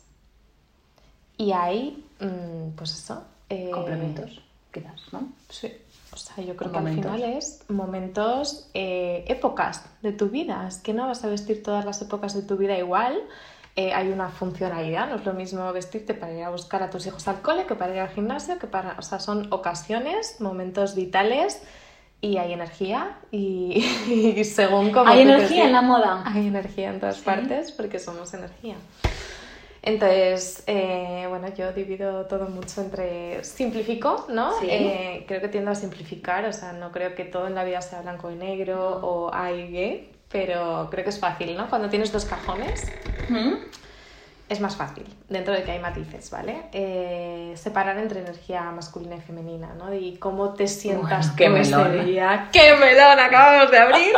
y 1.37 1.51
hay, 1.51 2.03
mm, 2.19 2.75
pues 2.75 2.93
eso... 2.93 3.23
eh, 3.49 3.69
Complementos, 3.71 4.41
quizás, 4.71 5.01
¿no? 5.11 5.29
Sí. 5.49 5.71
O 6.11 6.17
sea, 6.17 6.43
yo 6.43 6.55
creo 6.55 6.71
que 6.71 6.77
al 6.77 6.87
final 6.93 7.23
es 7.23 7.65
momentos, 7.67 8.69
eh, 8.73 9.25
épocas 9.27 9.83
de 10.01 10.13
tu 10.13 10.29
vida. 10.29 10.65
Es 10.67 10.77
que 10.77 10.93
no 10.93 11.07
vas 11.07 11.25
a 11.25 11.27
vestir 11.27 11.61
todas 11.61 11.83
las 11.83 12.01
épocas 12.01 12.33
de 12.33 12.41
tu 12.41 12.55
vida 12.55 12.77
igual. 12.77 13.19
Eh, 13.77 13.91
hay 13.91 14.07
una 14.07 14.29
funcionalidad, 14.29 15.09
no 15.09 15.17
es 15.17 15.25
lo 15.25 15.33
mismo 15.33 15.71
vestirte 15.73 16.13
para 16.13 16.31
ir 16.31 16.43
a 16.43 16.49
buscar 16.49 16.81
a 16.81 16.89
tus 16.89 17.05
hijos 17.07 17.27
al 17.27 17.41
cole 17.41 17.65
que 17.65 17.75
para 17.75 17.93
ir 17.93 17.99
al 17.99 18.09
gimnasio, 18.09 18.57
que 18.57 18.67
para, 18.67 18.95
o 18.97 19.01
sea, 19.01 19.19
son 19.19 19.51
ocasiones, 19.51 20.39
momentos 20.39 20.95
vitales 20.95 21.61
y 22.21 22.37
hay 22.37 22.53
energía 22.53 23.17
y, 23.31 24.43
según 24.45 24.91
cómo... 24.91 25.09
¿Hay 25.09 25.23
energía 25.23 25.65
en 25.65 25.73
la 25.73 25.81
moda? 25.81 26.23
Hay 26.25 26.47
energía 26.47 26.89
en 26.89 27.01
todas 27.01 27.17
partes 27.17 27.73
porque 27.73 27.99
somos 27.99 28.33
energía. 28.33 28.75
Entonces, 29.81 30.63
eh, 30.67 31.25
bueno, 31.27 31.53
yo 31.53 31.73
divido 31.73 32.25
todo 32.27 32.47
mucho 32.47 32.81
entre 32.81 33.43
simplifico, 33.43 34.25
¿no? 34.29 34.53
Eh, 34.63 35.25
creo 35.27 35.41
que 35.41 35.49
tiendo 35.49 35.69
a 35.69 35.75
simplificar, 35.75 36.45
o 36.45 36.53
sea, 36.53 36.71
no 36.71 36.91
creo 36.91 37.13
que 37.13 37.25
todo 37.25 37.45
en 37.45 37.55
la 37.55 37.65
vida 37.65 37.81
sea 37.81 38.01
blanco 38.01 38.31
y 38.31 38.35
negro 38.35 39.01
o 39.03 39.31
A 39.33 39.51
y 39.51 39.71
B, 39.71 40.14
pero 40.31 40.87
creo 40.91 41.03
que 41.03 41.09
es 41.09 41.19
fácil, 41.19 41.55
¿no? 41.55 41.69
Cuando 41.69 41.89
tienes 41.89 42.11
dos 42.11 42.25
cajones, 42.25 42.91
es 44.47 44.59
más 44.59 44.75
fácil, 44.75 45.05
dentro 45.27 45.53
de 45.53 45.63
que 45.63 45.71
hay 45.71 45.79
matices, 45.79 46.29
¿vale? 46.29 46.63
Eh, 46.71 47.53
separar 47.55 47.97
entre 47.97 48.19
energía 48.19 48.61
masculina 48.71 49.15
y 49.15 49.21
femenina, 49.21 49.73
¿no? 49.73 49.93
Y 49.93 50.17
cómo 50.17 50.53
te 50.53 50.67
sientas 50.67 51.31
qué 51.31 51.49
melón. 51.49 52.05
día. 52.05 52.49
¡Qué 52.53 52.75
melón 52.75 53.19
acabamos 53.19 53.71
de 53.71 53.77
abrir! 53.79 54.13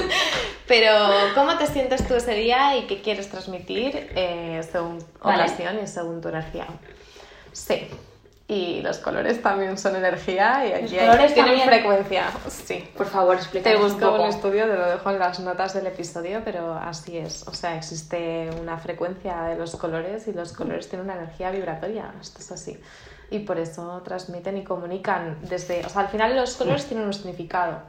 Pero, 0.68 0.92
¿cómo 1.34 1.56
te 1.58 1.66
sientes 1.66 2.06
tú 2.06 2.14
ese 2.14 2.34
día 2.34 2.76
y 2.76 2.86
qué 2.86 3.00
quieres 3.00 3.28
transmitir 3.28 4.10
eh, 4.16 4.60
según 4.70 4.98
ocasión 5.20 5.78
y 5.82 5.86
según 5.86 6.20
tu 6.20 6.28
energía? 6.28 6.66
Sí. 7.52 7.88
Y 8.48 8.80
los 8.82 8.98
colores 8.98 9.42
también 9.42 9.76
son 9.76 9.96
energía 9.96 10.64
y 10.66 10.72
aquí 10.72 10.96
colores 10.96 11.34
tienen 11.34 11.60
frecuencia. 11.62 12.26
Sí. 12.48 12.88
Por 12.96 13.06
favor, 13.06 13.34
explícame 13.34 13.74
Te 13.74 13.82
busco 13.82 14.12
un, 14.14 14.28
estudio, 14.28 14.66
te 14.68 14.76
lo 14.76 14.86
dejo 14.86 15.10
en 15.10 15.18
las 15.18 15.40
notas 15.40 15.74
del 15.74 15.88
episodio, 15.88 16.42
pero 16.44 16.74
así 16.74 17.18
es. 17.18 17.46
O 17.48 17.52
sea, 17.52 17.76
existe 17.76 18.48
una 18.60 18.78
frecuencia 18.78 19.42
de 19.42 19.56
los 19.56 19.74
colores 19.74 20.28
y 20.28 20.32
los 20.32 20.52
colores 20.52 20.88
tienen 20.88 21.06
una 21.06 21.16
energía 21.16 21.50
vibratoria. 21.50 22.14
Esto 22.20 22.38
es 22.38 22.52
así. 22.52 22.80
Y 23.30 23.40
por 23.40 23.58
eso 23.58 24.00
transmiten 24.04 24.56
y 24.56 24.62
comunican 24.62 25.38
desde... 25.42 25.84
O 25.84 25.88
sea, 25.88 26.02
al 26.02 26.08
final 26.08 26.36
los 26.36 26.54
colores 26.54 26.86
tienen 26.86 27.04
un 27.04 27.14
significado. 27.14 27.82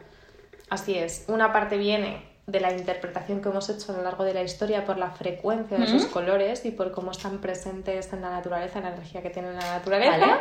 Así 0.72 0.98
es. 0.98 1.26
Una 1.28 1.54
parte 1.54 1.78
viene 1.78 2.37
de 2.48 2.62
la 2.62 2.72
interpretación 2.72 3.42
que 3.42 3.50
hemos 3.50 3.70
hecho 3.70 3.92
a 3.92 3.98
lo 3.98 4.04
largo 4.04 4.24
de 4.24 4.34
la 4.34 4.42
historia 4.42 4.86
por 4.86 4.98
la 4.98 5.12
frecuencia 5.12 5.77
de 5.77 5.86
sus 5.86 6.06
colores 6.06 6.63
y 6.66 6.72
por 6.72 6.94
cómo 6.94 7.12
están 7.12 7.39
presentes 7.39 8.13
en 8.13 8.22
la 8.22 8.30
naturaleza, 8.30 8.80
en 8.80 8.86
la 8.86 8.94
energía 8.94 9.22
que 9.22 9.30
tiene 9.30 9.51
la 9.51 9.60
naturaleza. 9.60 10.39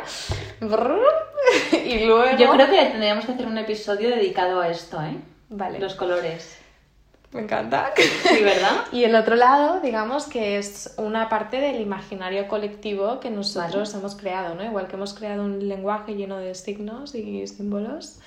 y 1.85 2.05
luego... 2.05 2.37
Yo 2.37 2.49
creo 2.51 2.69
que 2.69 2.85
tendríamos 2.85 3.25
que 3.25 3.33
hacer 3.33 3.45
un 3.45 3.57
episodio 3.57 4.09
dedicado 4.09 4.61
a 4.61 4.69
esto, 4.69 5.01
¿eh? 5.01 5.17
Vale. 5.49 5.79
Los 5.79 5.95
colores. 5.95 6.57
Me 7.33 7.41
encanta. 7.41 7.91
Sí, 7.97 8.41
¿verdad? 8.41 8.85
y 8.93 9.03
el 9.03 9.13
otro 9.13 9.35
lado, 9.35 9.81
digamos 9.81 10.27
que 10.27 10.57
es 10.57 10.93
una 10.97 11.27
parte 11.27 11.59
del 11.59 11.81
imaginario 11.81 12.47
colectivo 12.47 13.19
que 13.19 13.29
nosotros 13.29 13.93
hemos 13.95 14.15
creado, 14.15 14.55
¿no? 14.55 14.63
Igual 14.63 14.87
que 14.87 14.95
hemos 14.95 15.13
creado 15.13 15.43
un 15.43 15.67
lenguaje 15.67 16.15
lleno 16.15 16.37
de 16.37 16.55
signos 16.55 17.15
y 17.15 17.45
símbolos, 17.47 18.19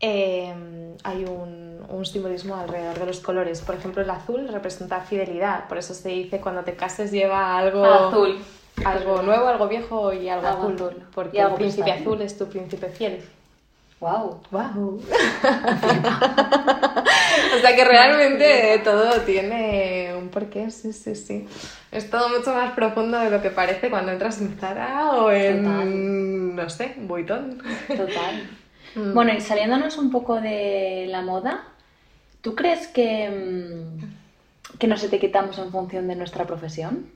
Em, 0.00 0.96
hay 1.04 1.24
un, 1.24 1.84
un, 1.88 2.06
simbolismo 2.06 2.56
alrededor 2.56 2.98
de 2.98 3.06
los 3.06 3.20
colores. 3.20 3.60
Por 3.60 3.74
ejemplo, 3.74 4.02
el 4.02 4.08
azul 4.08 4.48
representa 4.48 5.00
fidelidad, 5.00 5.68
por 5.68 5.76
eso 5.76 5.92
se 5.92 6.08
dice 6.08 6.40
cuando 6.40 6.62
te 6.62 6.74
cases 6.74 7.12
lleva 7.12 7.58
algo 7.58 7.84
azul. 7.84 8.38
Algo 8.84 9.20
nuevo, 9.22 9.46
algo 9.48 9.68
viejo 9.68 10.12
y 10.12 10.28
algo, 10.28 10.46
azul, 10.46 11.04
Porque 11.14 11.38
el 11.40 11.52
príncipe 11.52 11.92
azul 11.92 12.22
es 12.22 12.38
tu 12.38 12.46
príncipe 12.48 12.88
fiel. 12.88 13.22
¡Wow! 14.00 14.40
¡Wow! 14.50 15.02
o 17.54 17.58
sea 17.60 17.76
que 17.76 17.84
realmente 17.84 18.80
todo 18.82 19.20
tiene 19.20 20.14
un 20.16 20.30
porqué, 20.30 20.70
sí, 20.70 20.94
sí, 20.94 21.14
sí. 21.14 21.46
Es 21.92 22.08
todo 22.08 22.30
mucho 22.30 22.54
más 22.54 22.72
profundo 22.72 23.18
de 23.18 23.28
lo 23.28 23.42
que 23.42 23.50
parece 23.50 23.90
cuando 23.90 24.12
entras 24.12 24.40
en 24.40 24.56
Zara 24.58 25.10
o 25.10 25.30
en, 25.30 26.56
no 26.56 26.70
sé, 26.70 26.94
Vuitton. 26.96 27.62
Total. 27.88 28.48
Mm. 28.94 29.14
Bueno, 29.14 29.32
y 29.32 29.40
saliéndonos 29.40 29.98
un 29.98 30.10
poco 30.10 30.40
de 30.40 31.06
la 31.08 31.22
moda, 31.22 31.64
¿tú 32.40 32.54
crees 32.54 32.88
que, 32.88 33.30
mm, 33.30 34.78
que 34.78 34.86
nos 34.86 35.02
etiquetamos 35.02 35.58
en 35.58 35.70
función 35.70 36.08
de 36.08 36.16
nuestra 36.16 36.46
profesión? 36.46 37.10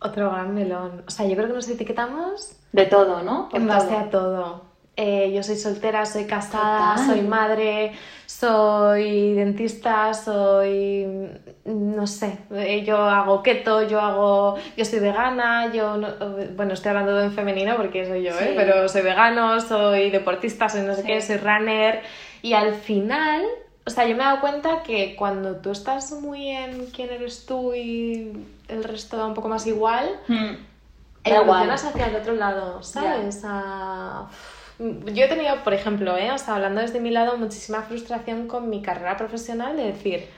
otro 0.00 0.30
gran 0.30 0.54
melón. 0.54 1.04
O 1.06 1.10
sea, 1.10 1.26
yo 1.26 1.36
creo 1.36 1.48
que 1.48 1.54
nos 1.54 1.68
etiquetamos... 1.68 2.56
De 2.72 2.86
todo, 2.86 3.22
¿no? 3.22 3.50
en 3.52 3.68
base 3.68 3.94
a 3.94 4.10
todo. 4.10 4.71
Eh, 4.94 5.32
yo 5.34 5.42
soy 5.42 5.56
soltera, 5.56 6.04
soy 6.04 6.26
casada, 6.26 6.98
soy 6.98 7.22
madre, 7.22 7.92
soy 8.26 9.32
dentista, 9.32 10.12
soy, 10.12 11.06
no 11.64 12.06
sé, 12.06 12.40
eh, 12.50 12.84
yo 12.84 12.98
hago 12.98 13.42
keto, 13.42 13.88
yo 13.88 13.98
hago, 13.98 14.56
yo 14.76 14.84
soy 14.84 14.98
vegana, 14.98 15.72
yo, 15.72 15.98
bueno, 16.54 16.74
estoy 16.74 16.90
hablando 16.90 17.18
en 17.22 17.32
femenino 17.32 17.74
porque 17.78 18.04
soy 18.04 18.22
yo, 18.22 18.38
¿eh? 18.38 18.52
pero 18.54 18.86
soy 18.86 19.00
vegano, 19.00 19.58
soy 19.60 20.10
deportista, 20.10 20.68
soy 20.68 20.82
no 20.82 20.94
sé 20.94 21.04
qué, 21.04 21.22
soy 21.22 21.38
runner. 21.38 22.02
Y 22.42 22.52
al 22.52 22.74
final, 22.74 23.46
o 23.86 23.90
sea, 23.90 24.06
yo 24.06 24.14
me 24.14 24.22
he 24.22 24.26
dado 24.26 24.42
cuenta 24.42 24.82
que 24.82 25.16
cuando 25.16 25.56
tú 25.56 25.70
estás 25.70 26.12
muy 26.12 26.48
en 26.48 26.90
quién 26.90 27.08
eres 27.08 27.46
tú 27.46 27.72
y 27.72 28.30
el 28.68 28.84
resto 28.84 29.16
da 29.16 29.26
un 29.26 29.32
poco 29.32 29.48
más 29.48 29.66
igual, 29.66 30.20
hmm. 30.28 30.54
evolucionas 31.24 31.82
hacia 31.82 32.08
el 32.08 32.16
otro 32.16 32.34
lado, 32.34 32.82
¿sabes? 32.82 33.42
A 33.46 34.28
yo 34.78 35.24
he 35.24 35.28
tenido, 35.28 35.62
por 35.64 35.74
ejemplo, 35.74 36.16
¿eh? 36.16 36.30
hablando 36.46 36.80
desde 36.80 37.00
mi 37.00 37.10
lado, 37.10 37.36
muchísima 37.36 37.82
frustración 37.82 38.48
con 38.48 38.70
mi 38.70 38.82
carrera 38.82 39.16
profesional 39.16 39.76
de 39.76 39.84
decir... 39.84 40.28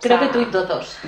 Creo 0.00 0.20
que 0.20 0.26
tú 0.26 0.40
y 0.40 0.46
todos. 0.46 0.98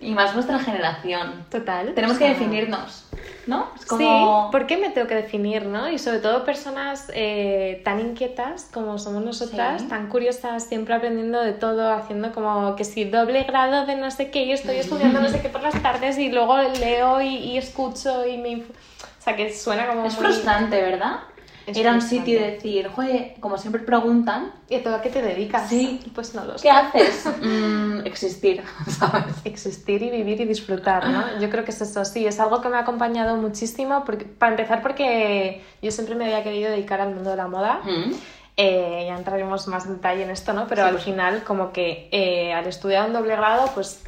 Y 0.00 0.14
más 0.14 0.34
nuestra 0.34 0.58
generación. 0.58 1.44
Total. 1.48 1.94
Tenemos 1.94 2.18
que 2.18 2.28
definirnos, 2.28 3.04
¿no? 3.46 3.70
Es 3.76 3.86
como... 3.86 4.46
Sí, 4.46 4.52
¿por 4.52 4.66
qué 4.66 4.78
me 4.78 4.90
tengo 4.90 5.06
que 5.06 5.14
definir, 5.14 5.66
no? 5.66 5.88
Y 5.88 5.98
sobre 5.98 6.18
todo 6.18 6.44
personas 6.44 7.10
eh, 7.14 7.82
tan 7.84 8.00
inquietas 8.00 8.68
como 8.72 8.98
somos 8.98 9.22
nosotras, 9.22 9.86
tan 9.88 10.08
curiosas, 10.08 10.64
siempre 10.64 10.94
aprendiendo 10.94 11.40
de 11.40 11.52
todo, 11.52 11.92
haciendo 11.92 12.32
como 12.32 12.74
que 12.74 12.84
si 12.84 13.04
doble 13.04 13.44
grado 13.44 13.86
de 13.86 13.94
no 13.94 14.10
sé 14.10 14.30
qué, 14.30 14.44
y 14.44 14.52
estoy 14.52 14.76
estudiando 14.76 15.20
no 15.20 15.28
sé 15.28 15.40
qué 15.40 15.50
por 15.50 15.62
las 15.62 15.80
tardes 15.80 16.18
y 16.18 16.32
luego 16.32 16.56
leo 16.58 17.20
y, 17.20 17.56
escucho 17.56 18.26
y 18.26 18.38
me... 18.38 18.56
O 18.56 19.22
sea, 19.22 19.36
que 19.36 19.52
suena 19.52 19.86
como... 19.86 20.06
Es 20.06 20.16
frustrante, 20.16 20.80
¿verdad? 20.80 21.18
Era 21.66 21.92
un 21.92 22.00
sitio 22.00 22.34
y 22.34 22.42
decir, 22.42 22.88
joder, 22.88 23.34
como 23.40 23.58
siempre 23.58 23.82
preguntan. 23.82 24.52
¿Y 24.68 24.76
a 24.76 24.82
todo 24.82 24.96
a 24.96 25.02
qué 25.02 25.10
te 25.10 25.20
dedicas? 25.20 25.68
Sí. 25.68 26.00
Pues 26.14 26.34
no 26.34 26.44
lo 26.44 26.56
sé. 26.58 26.62
¿Qué 26.62 26.70
haces? 26.70 27.28
Mm, 27.46 28.06
existir, 28.06 28.62
¿sabes? 28.88 29.34
Existir 29.44 30.02
y 30.02 30.10
vivir 30.10 30.40
y 30.40 30.44
disfrutar, 30.44 31.08
¿no? 31.08 31.40
Yo 31.40 31.50
creo 31.50 31.64
que 31.64 31.70
es 31.70 31.80
eso, 31.80 32.04
sí. 32.04 32.26
Es 32.26 32.40
algo 32.40 32.60
que 32.60 32.68
me 32.68 32.76
ha 32.76 32.80
acompañado 32.80 33.36
muchísimo. 33.36 34.04
Porque, 34.04 34.24
para 34.24 34.52
empezar, 34.52 34.82
porque 34.82 35.62
yo 35.82 35.90
siempre 35.90 36.14
me 36.14 36.24
había 36.24 36.42
querido 36.42 36.70
dedicar 36.70 37.00
al 37.00 37.14
mundo 37.14 37.30
de 37.30 37.36
la 37.36 37.48
moda. 37.48 37.80
Mm. 37.84 38.12
Eh, 38.56 39.04
ya 39.06 39.16
entraremos 39.16 39.68
más 39.68 39.86
en 39.86 39.96
detalle 39.96 40.22
en 40.22 40.30
esto, 40.30 40.52
¿no? 40.52 40.66
Pero 40.66 40.84
al 40.84 40.92
pues. 40.92 41.04
final, 41.04 41.44
como 41.44 41.72
que 41.72 42.08
eh, 42.10 42.54
al 42.54 42.66
estudiar 42.66 43.06
un 43.06 43.12
doble 43.12 43.36
grado, 43.36 43.70
pues 43.74 44.02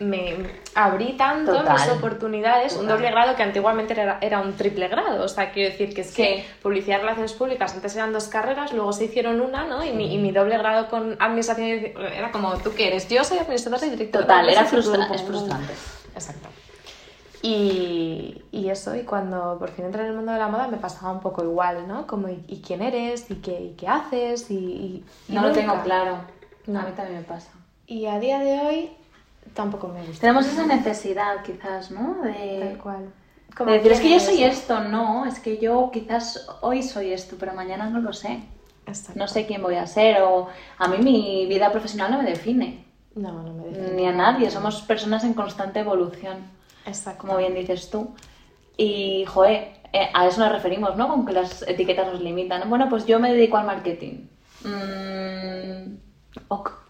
me 0.00 0.36
abrí 0.74 1.12
tanto 1.16 1.62
las 1.62 1.88
oportunidades, 1.88 2.76
un 2.76 2.88
doble 2.88 3.10
grado 3.10 3.36
que 3.36 3.42
antiguamente 3.42 3.92
era, 3.92 4.18
era, 4.20 4.40
un 4.40 4.54
triple 4.54 4.88
grado, 4.88 5.24
o 5.24 5.28
sea, 5.28 5.52
quiero 5.52 5.70
decir 5.70 5.94
que 5.94 6.00
es 6.00 6.12
que 6.12 6.44
publicidad 6.62 6.98
y 6.98 7.00
relaciones 7.02 7.32
públicas 7.32 7.74
antes 7.74 7.94
eran 7.94 8.12
dos 8.12 8.26
carreras, 8.26 8.72
luego 8.72 8.92
se 8.92 9.04
hicieron 9.04 9.40
una, 9.40 9.66
¿no? 9.66 9.84
Y 9.84 9.92
mi, 9.92 10.12
y 10.12 10.18
mi 10.18 10.32
doble 10.32 10.58
grado 10.58 10.88
con 10.88 11.16
administración 11.20 11.68
era 12.12 12.32
como, 12.32 12.56
¿tú 12.58 12.72
qué 12.74 12.88
eres? 12.88 13.08
Yo 13.08 13.22
soy 13.22 13.38
administradora 13.38 13.86
y 13.86 13.90
directora. 13.90 14.24
Total, 14.24 14.48
era 14.48 14.64
frustrante, 14.64 15.14
es 15.14 15.22
frustrante. 15.22 15.72
Exacto. 16.14 16.48
Y, 17.46 18.42
y, 18.52 18.70
eso, 18.70 18.96
y 18.96 19.02
cuando 19.02 19.58
por 19.58 19.70
fin 19.70 19.84
entré 19.84 20.00
en 20.00 20.08
el 20.08 20.16
mundo 20.16 20.32
de 20.32 20.38
la 20.38 20.48
moda 20.48 20.66
me 20.66 20.78
pasaba 20.78 21.12
un 21.12 21.20
poco 21.20 21.44
igual, 21.44 21.86
¿no? 21.86 22.06
Como, 22.06 22.28
¿y, 22.30 22.62
quién 22.66 22.80
eres? 22.80 23.30
¿Y 23.30 23.34
qué, 23.34 23.60
y 23.60 23.74
qué 23.74 23.86
haces? 23.86 24.50
Y, 24.50 25.04
no 25.28 25.42
lo 25.42 25.52
tengo 25.52 25.78
claro. 25.82 26.20
No. 26.66 26.80
A 26.80 26.84
mí 26.84 26.92
también 26.96 27.18
me 27.18 27.24
pasa. 27.24 27.50
Y 27.86 28.06
a 28.06 28.18
día 28.18 28.38
de 28.38 28.60
hoy 28.60 28.90
tampoco 29.52 29.88
me 29.88 30.04
gusta. 30.04 30.20
Tenemos 30.20 30.46
esa 30.46 30.66
necesidad, 30.66 31.42
quizás, 31.42 31.90
¿no? 31.90 32.22
De, 32.22 32.60
Tal 32.60 32.78
cual. 32.78 33.12
de 33.66 33.72
decir, 33.72 33.92
es 33.92 34.00
que 34.00 34.10
yo 34.10 34.20
soy 34.20 34.44
esto, 34.44 34.80
no, 34.80 35.26
es 35.26 35.40
que 35.40 35.58
yo 35.58 35.90
quizás 35.92 36.46
hoy 36.60 36.82
soy 36.82 37.12
esto, 37.12 37.36
pero 37.38 37.54
mañana 37.54 37.90
no 37.90 38.00
lo 38.00 38.12
sé. 38.12 38.42
No 39.14 39.26
sé 39.28 39.46
quién 39.46 39.62
voy 39.62 39.76
a 39.76 39.86
ser, 39.86 40.22
o 40.22 40.48
a 40.78 40.88
mí 40.88 40.98
mi 40.98 41.46
vida 41.46 41.72
profesional 41.72 42.10
no 42.10 42.22
me 42.22 42.28
define. 42.28 42.84
No, 43.14 43.42
no 43.42 43.54
me 43.54 43.64
define. 43.64 43.92
Ni 43.92 44.06
a 44.06 44.12
nadie, 44.12 44.50
somos 44.50 44.82
personas 44.82 45.24
en 45.24 45.34
constante 45.34 45.80
evolución. 45.80 46.38
Exacto. 46.84 47.22
Como 47.22 47.38
bien 47.38 47.54
dices 47.54 47.90
tú. 47.90 48.14
Y, 48.76 49.24
joder, 49.26 49.80
eh, 49.92 50.10
a 50.12 50.26
eso 50.26 50.40
nos 50.40 50.52
referimos, 50.52 50.96
¿no? 50.96 51.08
Con 51.08 51.24
que 51.24 51.32
las 51.32 51.62
etiquetas 51.62 52.12
nos 52.12 52.20
limitan. 52.20 52.68
Bueno, 52.68 52.88
pues 52.90 53.06
yo 53.06 53.18
me 53.20 53.32
dedico 53.32 53.56
al 53.56 53.66
marketing. 53.66 54.26
Mm, 54.64 55.96
ok. 56.48 56.83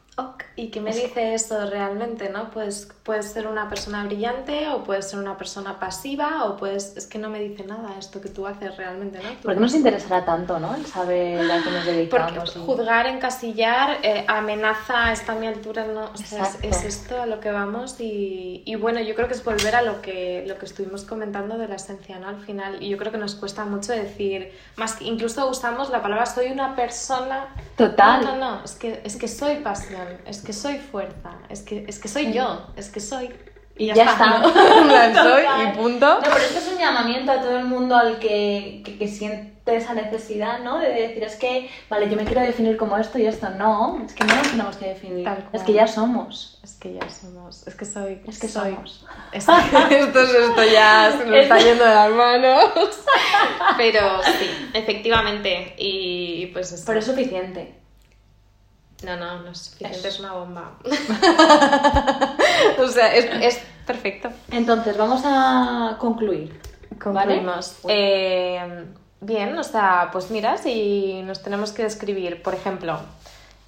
¿Y 0.56 0.68
qué 0.68 0.80
me 0.80 0.92
dice 0.92 1.34
eso 1.34 1.68
realmente, 1.68 2.28
no? 2.28 2.50
Pues 2.50 2.88
puedes 3.02 3.26
ser 3.26 3.48
una 3.48 3.68
persona 3.68 4.04
brillante 4.04 4.68
o 4.68 4.84
puedes 4.84 5.10
ser 5.10 5.18
una 5.18 5.36
persona 5.36 5.80
pasiva 5.80 6.44
o 6.44 6.56
puedes... 6.56 6.96
Es 6.96 7.08
que 7.08 7.18
no 7.18 7.28
me 7.28 7.40
dice 7.40 7.64
nada 7.64 7.96
esto 7.98 8.20
que 8.20 8.28
tú 8.28 8.46
haces 8.46 8.76
realmente, 8.76 9.18
¿no? 9.18 9.30
¿Por 9.42 9.54
qué 9.54 9.60
nos 9.60 9.74
interesará 9.74 10.24
tanto, 10.24 10.60
no? 10.60 10.76
El 10.76 10.86
saber 10.86 11.50
a 11.50 11.60
qué 11.60 11.70
nos 11.70 11.84
dedicamos. 11.84 12.52
Porque 12.52 12.60
juzgar, 12.60 13.06
encasillar, 13.08 13.98
eh, 14.02 14.24
amenaza 14.28 15.06
a 15.08 15.12
esta 15.12 15.34
mi 15.34 15.48
altura, 15.48 15.86
¿no? 15.86 16.10
O 16.14 16.16
sea, 16.16 16.44
es, 16.44 16.58
es, 16.62 16.84
esto 16.84 17.20
a 17.20 17.26
lo 17.26 17.40
que 17.40 17.50
vamos 17.50 18.00
y, 18.00 18.62
y, 18.64 18.76
bueno, 18.76 19.00
yo 19.00 19.16
creo 19.16 19.26
que 19.26 19.34
es 19.34 19.44
volver 19.44 19.74
a 19.74 19.82
lo 19.82 20.02
que, 20.02 20.44
lo 20.46 20.56
que 20.58 20.66
estuvimos 20.66 21.02
comentando 21.02 21.58
de 21.58 21.66
la 21.66 21.74
esencia, 21.74 22.20
¿no? 22.20 22.28
Al 22.28 22.38
final, 22.38 22.80
y 22.80 22.90
yo 22.90 22.96
creo 22.96 23.10
que 23.10 23.18
nos 23.18 23.34
cuesta 23.34 23.64
mucho 23.64 23.92
decir, 23.92 24.52
más 24.76 24.94
que 24.94 25.04
incluso 25.04 25.48
usamos 25.48 25.90
la 25.90 26.00
palabra 26.00 26.26
soy 26.26 26.52
una 26.52 26.76
persona... 26.76 27.48
Total. 27.76 28.24
No, 28.24 28.36
no, 28.36 28.38
no, 28.38 28.64
es 28.64 28.76
que, 28.76 29.00
es 29.02 29.16
que 29.16 29.26
soy 29.26 29.56
pasión, 29.56 30.06
es 30.26 30.43
que 30.44 30.52
soy 30.52 30.78
fuerza, 30.78 31.38
es 31.48 31.62
que, 31.62 31.84
es 31.88 31.98
que 31.98 32.08
soy 32.08 32.32
yo, 32.32 32.66
es 32.76 32.90
que 32.90 33.00
soy... 33.00 33.30
Y 33.76 33.86
ya, 33.92 34.04
está. 34.04 34.38
¿no? 34.38 35.22
soy 35.22 35.42
y 35.42 35.76
punto. 35.76 36.06
No, 36.06 36.20
pero 36.22 36.36
esto 36.36 36.58
es 36.60 36.68
un 36.72 36.78
llamamiento 36.78 37.32
a 37.32 37.40
todo 37.40 37.58
el 37.58 37.64
mundo 37.64 37.96
al 37.96 38.18
que, 38.18 38.82
que, 38.84 38.96
que, 38.98 39.08
siente 39.08 39.76
esa 39.76 39.94
necesidad, 39.94 40.60
¿no? 40.60 40.78
De 40.78 40.90
decir, 40.90 41.24
es 41.24 41.36
que, 41.36 41.68
vale, 41.88 42.08
yo 42.08 42.16
me 42.16 42.24
quiero 42.24 42.42
definir 42.42 42.76
como 42.76 42.96
esto 42.96 43.18
y 43.18 43.26
esto. 43.26 43.50
No, 43.50 44.00
es 44.06 44.12
que 44.14 44.24
no 44.24 44.34
nos 44.36 44.50
tenemos 44.50 44.76
que 44.76 44.86
definir. 44.86 45.28
Es 45.52 45.62
que 45.62 45.72
ya 45.72 45.88
somos. 45.88 46.60
Es 46.62 46.74
que 46.74 46.94
ya 46.94 47.08
somos. 47.08 47.66
Es 47.66 47.74
que 47.74 47.84
soy. 47.84 48.22
Es 48.28 48.38
que 48.38 48.48
soy. 48.48 48.74
somos. 48.74 49.06
Es 49.32 49.44
que 49.44 50.00
esto, 50.00 50.20
esto 50.20 50.64
ya 50.72 51.12
se 51.18 51.24
nos 51.26 51.36
está 51.36 51.58
yendo 51.58 51.84
de 51.84 51.94
las 51.94 52.10
manos. 52.12 52.70
Pero 53.76 54.22
sí, 54.22 54.70
efectivamente. 54.72 55.74
Y 55.78 56.46
pues 56.52 56.70
eso. 56.70 56.84
Pero 56.86 57.00
es 57.00 57.06
suficiente. 57.06 57.83
No, 59.04 59.16
no, 59.16 59.40
no 59.40 59.50
es 59.50 59.58
suficiente, 59.58 59.98
es, 59.98 60.04
es 60.14 60.20
una 60.20 60.32
bomba. 60.32 60.72
o 62.78 62.88
sea, 62.88 63.14
es, 63.14 63.26
es, 63.42 63.62
perfecto. 63.86 64.30
Entonces, 64.50 64.96
vamos 64.96 65.22
a 65.24 65.96
concluir. 65.98 66.60
Concluimos. 67.02 67.76
¿vale? 67.82 67.94
Eh, 67.96 68.84
bien, 69.20 69.58
o 69.58 69.64
sea, 69.64 70.08
pues 70.12 70.30
mira, 70.30 70.56
si 70.56 71.22
nos 71.22 71.42
tenemos 71.42 71.72
que 71.72 71.82
describir, 71.82 72.42
por 72.42 72.54
ejemplo. 72.54 72.98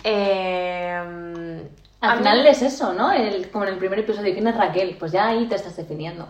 Eh, 0.04 1.62
Al 2.00 2.18
final 2.18 2.42
mí... 2.42 2.48
es 2.48 2.62
eso, 2.62 2.92
¿no? 2.92 3.12
El, 3.12 3.50
como 3.50 3.64
en 3.64 3.74
el 3.74 3.78
primer 3.78 3.98
episodio, 3.98 4.32
¿quién 4.32 4.46
es 4.46 4.56
Raquel? 4.56 4.96
Pues 4.98 5.12
ya 5.12 5.28
ahí 5.28 5.46
te 5.46 5.56
estás 5.56 5.76
definiendo. 5.76 6.26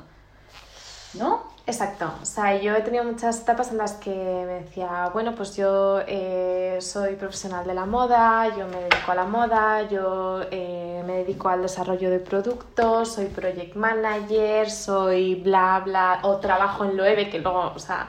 ¿No? 1.15 1.56
Exacto, 1.69 2.13
o 2.23 2.25
sea, 2.25 2.61
yo 2.61 2.77
he 2.77 2.81
tenido 2.83 3.03
muchas 3.03 3.41
etapas 3.41 3.73
en 3.73 3.79
las 3.79 3.95
que 3.95 4.11
me 4.11 4.63
decía, 4.63 5.11
bueno, 5.13 5.35
pues 5.35 5.57
yo 5.57 6.01
eh, 6.07 6.79
soy 6.81 7.17
profesional 7.17 7.67
de 7.67 7.75
la 7.75 7.87
moda, 7.87 8.57
yo 8.57 8.69
me 8.69 8.77
dedico 8.83 9.11
a 9.11 9.15
la 9.17 9.25
moda, 9.25 9.83
yo 9.89 10.43
eh, 10.53 11.03
me 11.05 11.15
dedico 11.25 11.49
al 11.49 11.63
desarrollo 11.63 12.09
de 12.09 12.21
productos, 12.21 13.15
soy 13.15 13.27
project 13.27 13.75
manager, 13.75 14.71
soy 14.71 15.35
bla, 15.43 15.83
bla, 15.85 16.21
o 16.23 16.37
trabajo 16.37 16.85
en 16.85 16.97
Loewe, 16.97 17.29
que 17.31 17.41
luego, 17.41 17.73
o 17.75 17.79
sea, 17.81 18.07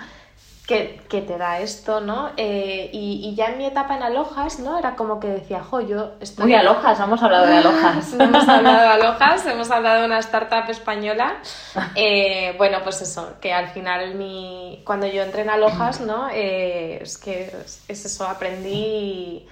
que, 0.68 1.00
que 1.08 1.22
te 1.22 1.38
da 1.38 1.60
esto, 1.60 2.02
¿no? 2.02 2.32
Eh, 2.36 2.90
y, 2.92 3.30
y, 3.30 3.36
ya 3.36 3.46
en 3.46 3.58
mi 3.58 3.66
etapa 3.66 3.96
en 3.96 4.04
Alojas, 4.04 4.60
¿no? 4.60 4.78
Era 4.78 4.96
como 4.98 5.18
que 5.18 5.28
decía, 5.28 5.64
jo, 5.64 5.80
yo 5.80 6.12
estoy... 6.20 6.48
Uy, 6.48 6.56
Alojas, 6.56 7.00
hemos 7.00 7.24
hablado 7.24 7.48
de 7.48 7.58
Alojas. 7.58 8.14
hemos 8.20 8.48
hablado 8.50 8.82
de 8.82 8.88
Alojas, 8.88 9.46
hemos 9.48 9.72
hablado 9.72 10.02
de 10.02 10.06
una 10.08 10.20
startup 10.20 10.70
española. 10.70 11.38
Eh, 11.96 12.54
bueno, 12.58 12.80
pues 12.84 13.02
eso, 13.02 13.36
que 13.40 13.54
al 13.54 13.70
final 13.70 14.16
mi... 14.16 14.84
cuando 14.86 15.08
yo 15.08 15.24
entré 15.24 15.44
en 15.44 15.52
Alojas, 15.52 16.02
¿no? 16.02 16.28
Eh, 16.30 17.00
es 17.02 17.18
que 17.18 17.50
es 17.88 18.06
eso, 18.06 18.28
aprendí 18.28 19.48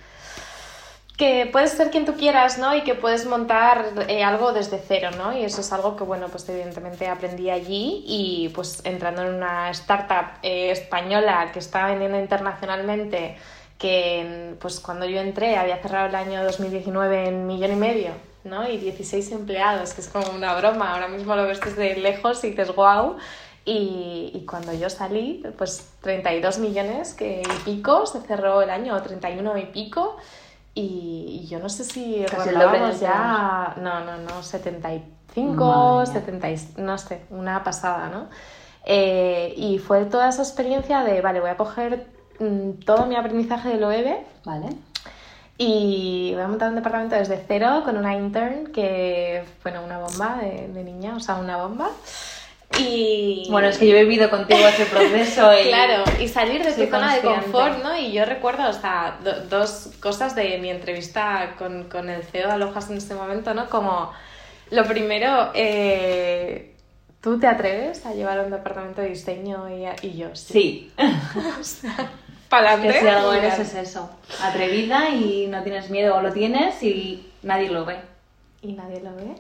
que 1.18 1.48
puedes 1.52 1.72
ser 1.72 1.92
quien 1.92 2.06
tú 2.06 2.16
quieras, 2.16 2.58
¿no? 2.58 2.76
Y 2.76 2.82
que 2.82 2.94
puedes 2.94 3.26
montar 3.26 3.86
eh, 4.10 4.24
algo 4.24 4.52
desde 4.52 4.82
cero, 4.86 5.12
¿no? 5.18 5.38
Y 5.38 5.46
eso 5.46 5.62
es 5.62 5.72
algo 5.72 5.96
que, 5.96 6.04
bueno, 6.04 6.28
pues 6.28 6.48
evidentemente 6.50 7.08
aprendí 7.08 7.50
allí 7.50 8.04
y 8.06 8.50
pues 8.50 8.82
entrando 8.84 9.24
en 9.24 9.36
una 9.36 9.70
startup 9.70 10.40
eh, 10.44 10.72
española 10.72 11.52
que 11.54 11.60
está 11.60 11.88
vendiendo 11.88 12.20
internacionalmente, 12.20 13.38
que 13.78 14.56
pues 14.60 14.80
cuando 14.82 15.06
yo 15.06 15.22
entré 15.22 15.58
había 15.58 15.78
cerrado 15.78 16.08
el 16.08 16.16
año 16.16 16.44
2019 16.44 17.28
en 17.30 17.48
millón 17.48 17.72
y 17.72 17.76
medio, 17.76 18.12
¿no? 18.44 18.68
Y 18.68 18.78
16 18.78 19.32
empleados, 19.32 19.94
que 19.94 20.02
es 20.02 20.10
como 20.10 20.30
una 20.32 20.54
broma, 20.56 20.94
ahora 20.94 21.08
mismo 21.08 21.36
lo 21.36 21.46
ves 21.46 21.62
desde 21.62 21.96
lejos 21.96 22.44
y 22.44 22.50
dices, 22.50 22.76
wow. 22.76 23.16
Y, 23.68 24.32
y, 24.36 24.46
cuando 24.46 24.74
yo 24.74 24.92
salí, 24.92 25.42
pues 25.58 25.90
32 26.02 26.60
millones 26.60 27.16
que, 27.16 27.42
y 27.42 27.64
pico, 27.64 28.06
se 28.06 28.22
cerró 28.22 28.62
el 28.62 28.70
año, 28.70 29.02
31 29.02 29.58
y 29.58 29.66
pico. 29.66 30.18
Y, 30.78 31.42
y 31.42 31.48
yo 31.48 31.60
no 31.60 31.70
sé 31.70 31.86
si 31.86 32.26
rodábamos 32.26 33.00
ya, 33.00 33.76
no, 33.78 34.02
no, 34.02 34.18
no, 34.18 34.44
75, 34.44 36.06
70, 36.06 36.48
no 36.82 36.98
sé, 36.98 37.22
una 37.30 37.64
pasada, 37.64 38.10
¿no? 38.10 38.28
Eh, 38.84 39.54
y 39.56 39.80
fue 39.80 40.06
toda 40.06 40.30
esa 40.30 40.42
experiencia 40.42 41.04
de, 41.04 41.22
vale, 41.22 41.40
voy 41.40 41.50
a 41.50 41.58
coger 41.58 42.08
mmm, 42.40 42.72
todo 42.86 43.06
mi 43.06 43.16
aprendizaje 43.16 43.70
de 43.70 43.78
Loewe. 43.78 44.26
Vale. 44.44 44.68
Y 45.58 46.32
voy 46.34 46.44
a 46.44 46.48
montar 46.50 46.70
un 46.70 46.76
departamento 46.76 47.16
desde 47.16 47.42
cero 47.48 47.82
con 47.86 47.96
una 47.96 48.14
intern 48.14 48.68
que, 48.74 49.46
bueno, 49.64 49.82
una 49.82 50.00
bomba 50.00 50.38
de, 50.42 50.68
de 50.68 50.84
niña, 50.84 51.16
o 51.16 51.22
sea, 51.22 51.36
una 51.36 51.56
bomba. 51.56 51.90
Y... 52.80 53.48
Bueno, 53.50 53.68
es 53.68 53.78
que 53.78 53.88
yo 53.88 53.96
he 53.96 54.04
vivido 54.04 54.30
contigo 54.30 54.68
ese 54.68 54.86
proceso. 54.86 55.52
Y... 55.62 55.68
claro, 55.68 56.04
y 56.20 56.28
salir 56.28 56.64
de 56.64 56.74
tu 56.74 56.90
zona 56.90 57.16
de 57.16 57.22
confort, 57.22 57.84
¿no? 57.84 57.98
Y 57.98 58.12
yo 58.12 58.26
recuerdo, 58.26 58.70
o 58.70 58.74
sea, 58.74 59.18
do, 59.24 59.42
dos 59.50 59.90
cosas 60.00 60.36
de 60.36 60.58
mi 60.58 60.70
entrevista 60.70 61.56
con, 61.58 61.86
con, 61.86 62.10
el 62.10 62.24
CEO 62.24 62.48
de 62.48 62.54
Alojas 62.54 62.90
en 62.90 62.98
este 62.98 63.16
momento, 63.16 63.54
¿no? 63.54 63.70
Como, 63.70 64.12
lo 64.72 64.84
primero, 64.86 65.52
eh, 65.54 66.76
¿tú 67.22 67.40
te 67.40 67.48
atreves 67.48 68.06
a 68.06 68.14
llevar 68.14 68.40
un 68.40 68.52
departamento 68.52 69.02
de 69.02 69.10
diseño 69.10 69.70
y, 69.70 69.86
y 70.08 70.18
yo? 70.18 70.36
Sí. 70.36 70.54
sí. 70.54 70.94
o 71.60 71.64
sea, 71.64 72.10
para 72.50 72.74
adelante. 72.74 73.00
Que 73.00 73.02
si 73.02 73.08
algo 73.08 73.34
eres 73.34 73.60
es 73.60 73.74
eso, 73.76 74.10
atrevida 74.42 75.10
y 75.10 75.48
no 75.48 75.64
tienes 75.64 75.90
miedo 75.90 76.16
o 76.16 76.22
lo 76.22 76.32
tienes 76.32 76.82
y 76.84 77.26
nadie 77.44 77.70
lo 77.70 77.86
ve. 77.86 77.98
Y 78.62 78.74
nadie 78.74 79.02
lo 79.02 79.16
ve. 79.16 79.36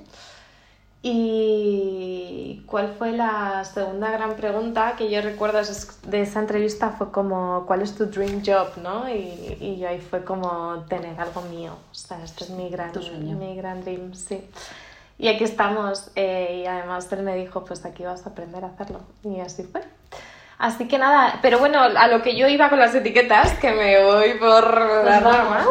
¿Y 1.07 2.63
cuál 2.65 2.95
fue 2.97 3.11
la 3.11 3.63
segunda 3.63 4.09
gran 4.09 4.35
pregunta 4.35 4.95
que 4.97 5.07
yo 5.07 5.21
recuerdo 5.21 5.59
de 6.07 6.21
esa 6.21 6.39
entrevista? 6.39 6.89
Fue 6.97 7.11
como, 7.11 7.67
¿cuál 7.67 7.83
es 7.83 7.93
tu 7.93 8.07
dream 8.07 8.41
job? 8.43 8.69
¿no? 8.81 9.07
Y, 9.07 9.55
y 9.61 9.77
yo 9.79 9.87
ahí 9.87 10.01
fue 10.01 10.23
como 10.23 10.83
tener 10.89 11.21
algo 11.21 11.43
mío. 11.43 11.73
O 11.91 11.93
sea, 11.93 12.23
este 12.23 12.45
es 12.45 12.49
mi 12.49 12.71
gran, 12.71 12.91
mi 13.37 13.55
gran 13.55 13.83
dream, 13.83 14.15
sí. 14.15 14.49
Y 15.19 15.27
aquí 15.27 15.43
estamos. 15.43 16.09
Eh, 16.15 16.61
y 16.63 16.65
además 16.65 17.11
él 17.11 17.21
me 17.21 17.35
dijo, 17.35 17.63
pues 17.63 17.85
aquí 17.85 18.01
vas 18.01 18.25
a 18.25 18.29
aprender 18.29 18.63
a 18.63 18.69
hacerlo. 18.69 19.01
Y 19.23 19.41
así 19.41 19.61
fue. 19.61 19.83
Así 20.57 20.87
que 20.87 20.97
nada, 20.97 21.37
pero 21.43 21.59
bueno, 21.59 21.81
a 21.81 22.07
lo 22.07 22.23
que 22.23 22.35
yo 22.35 22.47
iba 22.47 22.71
con 22.71 22.79
las 22.79 22.95
etiquetas, 22.95 23.53
que 23.59 23.73
me 23.73 24.03
voy 24.03 24.39
por 24.39 25.05
las 25.05 25.21
ramas, 25.21 25.67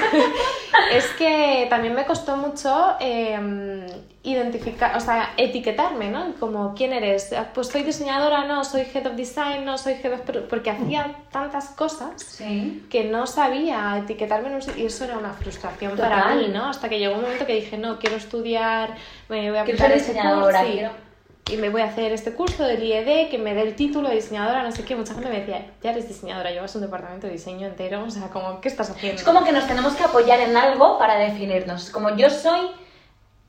es 0.92 1.06
que 1.18 1.66
también 1.68 1.94
me 1.94 2.06
costó 2.06 2.38
mucho 2.38 2.96
eh, 2.98 3.86
identificar, 4.32 4.96
o 4.96 5.00
sea, 5.00 5.32
etiquetarme, 5.36 6.10
¿no? 6.10 6.34
Como, 6.38 6.74
¿quién 6.74 6.92
eres? 6.92 7.34
Pues 7.54 7.68
soy 7.68 7.82
diseñadora, 7.82 8.44
no, 8.44 8.64
soy 8.64 8.82
head 8.92 9.06
of 9.06 9.14
design, 9.14 9.64
no, 9.64 9.78
soy 9.78 9.94
head 9.94 10.12
of... 10.12 10.20
Porque 10.48 10.70
hacía 10.70 11.16
tantas 11.30 11.68
cosas 11.70 12.22
sí. 12.22 12.86
que 12.90 13.04
no 13.04 13.26
sabía 13.26 13.98
etiquetarme 13.98 14.48
en 14.48 14.54
un 14.54 14.62
sitio 14.62 14.82
y 14.82 14.86
eso 14.86 15.04
era 15.04 15.18
una 15.18 15.32
frustración 15.32 15.92
Total. 15.92 16.10
para 16.10 16.34
mí, 16.34 16.48
¿no? 16.48 16.68
Hasta 16.68 16.88
que 16.88 16.98
llegó 16.98 17.14
un 17.14 17.22
momento 17.22 17.46
que 17.46 17.54
dije, 17.54 17.78
no, 17.78 17.98
quiero 17.98 18.16
estudiar, 18.16 18.94
me 19.28 19.50
voy 19.50 19.58
a 19.58 19.64
quiero 19.64 19.78
ser 19.78 19.94
diseñadora, 19.94 20.60
curso, 20.60 20.72
quiero 20.72 21.08
y 21.50 21.56
me 21.56 21.70
voy 21.70 21.80
a 21.80 21.86
hacer 21.86 22.12
este 22.12 22.32
curso 22.32 22.64
del 22.64 22.82
IED 22.82 23.30
que 23.30 23.38
me 23.38 23.54
dé 23.54 23.62
el 23.62 23.74
título 23.74 24.08
de 24.08 24.16
diseñadora, 24.16 24.62
no 24.62 24.72
sé 24.72 24.84
qué. 24.84 24.94
Mucha 24.96 25.14
gente 25.14 25.28
me 25.28 25.40
decía, 25.40 25.66
ya 25.82 25.92
eres 25.92 26.08
diseñadora, 26.08 26.50
llevas 26.50 26.74
un 26.74 26.82
departamento 26.82 27.26
de 27.26 27.34
diseño 27.34 27.66
entero, 27.66 28.04
o 28.04 28.10
sea, 28.10 28.28
como, 28.28 28.60
¿qué 28.60 28.68
estás 28.68 28.90
haciendo? 28.90 29.18
Es 29.18 29.24
como 29.24 29.44
que 29.44 29.52
nos 29.52 29.66
tenemos 29.66 29.94
que 29.94 30.04
apoyar 30.04 30.40
en 30.40 30.56
algo 30.56 30.98
para 30.98 31.16
definirnos. 31.16 31.90
Como 31.90 32.14
yo 32.16 32.28
soy, 32.30 32.68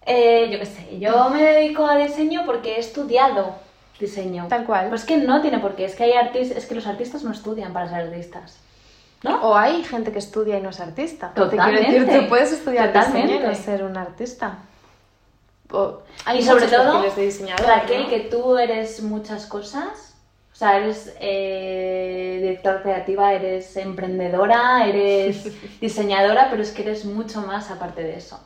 eh, 0.05 0.49
yo 0.51 0.59
qué 0.59 0.65
sé, 0.65 0.99
yo 0.99 1.29
me 1.29 1.43
dedico 1.43 1.85
a 1.85 1.97
diseño 1.97 2.43
porque 2.45 2.75
he 2.75 2.79
estudiado 2.79 3.55
diseño. 3.99 4.47
Tal 4.47 4.65
cual. 4.65 4.89
Pues 4.89 5.03
que 5.05 5.17
no 5.17 5.41
tiene 5.41 5.59
por 5.59 5.75
qué, 5.75 5.85
es 5.85 5.95
que 5.95 6.05
hay 6.05 6.13
artistas, 6.13 6.57
es 6.57 6.65
que 6.65 6.75
los 6.75 6.87
artistas 6.87 7.23
no 7.23 7.31
estudian 7.31 7.73
para 7.73 7.89
ser 7.89 8.07
artistas. 8.07 8.57
¿No? 9.21 9.41
O 9.49 9.55
hay 9.55 9.83
gente 9.83 10.13
que 10.13 10.19
estudia 10.19 10.57
y 10.57 10.61
no 10.61 10.69
es 10.69 10.79
artista. 10.79 11.33
Totalmente. 11.33 11.81
Te 11.81 11.87
quiero 11.87 12.05
decir, 12.05 12.21
tú 12.21 12.29
puedes 12.29 12.53
estudiar 12.53 12.93
Totalmente. 12.93 13.33
diseño 13.33 13.45
y 13.45 13.47
no 13.47 13.55
ser 13.55 13.83
un 13.83 13.97
artista. 13.97 14.59
O, 15.71 15.99
hay 16.25 16.39
y 16.39 16.43
sobre 16.43 16.67
todo, 16.67 17.01
de 17.01 17.55
Raquel, 17.57 18.03
¿no? 18.03 18.09
que 18.09 18.21
tú 18.21 18.57
eres 18.57 19.03
muchas 19.03 19.45
cosas. 19.45 20.15
O 20.51 20.55
sea, 20.55 20.77
eres 20.77 21.13
eh, 21.19 22.39
directora 22.41 22.81
creativa, 22.81 23.33
eres 23.33 23.77
emprendedora, 23.77 24.85
eres 24.87 25.51
diseñadora, 25.81 26.47
pero 26.49 26.63
es 26.63 26.71
que 26.71 26.81
eres 26.81 27.05
mucho 27.05 27.41
más 27.41 27.69
aparte 27.71 28.03
de 28.03 28.15
eso. 28.15 28.39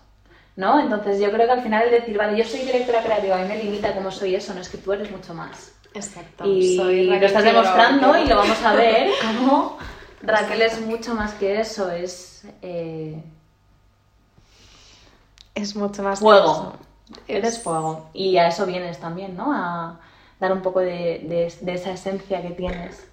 ¿No? 0.55 0.79
Entonces 0.79 1.19
yo 1.19 1.31
creo 1.31 1.47
que 1.47 1.51
al 1.53 1.63
final 1.63 1.83
el 1.85 1.91
decir, 1.91 2.17
vale, 2.17 2.37
yo 2.37 2.43
soy 2.47 2.59
directora 2.61 3.01
creativa 3.01 3.43
y 3.43 3.47
me 3.47 3.57
limita 3.63 3.93
como 3.95 4.11
soy 4.11 4.35
eso, 4.35 4.53
no 4.53 4.61
es 4.61 4.69
que 4.69 4.77
tú 4.77 4.93
eres 4.93 5.09
mucho 5.11 5.33
más. 5.33 5.71
Exacto. 5.95 6.45
Y 6.45 6.77
Soy 6.77 7.05
lo 7.07 7.25
estás 7.25 7.43
demostrando 7.43 8.13
que- 8.13 8.21
y 8.21 8.27
lo 8.27 8.35
vamos 8.37 8.61
a 8.63 8.73
ver 8.75 9.11
cómo 9.37 9.77
Raquel 10.21 10.61
es 10.61 10.79
mucho 10.81 11.15
más 11.15 11.33
que 11.33 11.59
eso, 11.59 11.89
es... 11.91 12.43
eh, 12.61 13.21
Es 15.55 15.75
mucho 15.75 16.01
más 16.03 16.19
Fuego. 16.19 16.51
eso. 16.51 16.73
Eres 17.27 17.55
Es- 17.57 17.63
fuego. 17.63 18.09
Y 18.13 18.37
a 18.37 18.47
eso 18.47 18.65
vienes 18.65 18.99
también, 18.99 19.35
¿no? 19.35 19.53
A 19.53 19.99
dar 20.39 20.51
un 20.51 20.61
poco 20.61 20.79
de, 20.79 21.21
de- 21.23 21.53
de 21.61 21.73
esa 21.73 21.91
esencia 21.91 22.41
que 22.41 22.49
tienes 22.51 23.05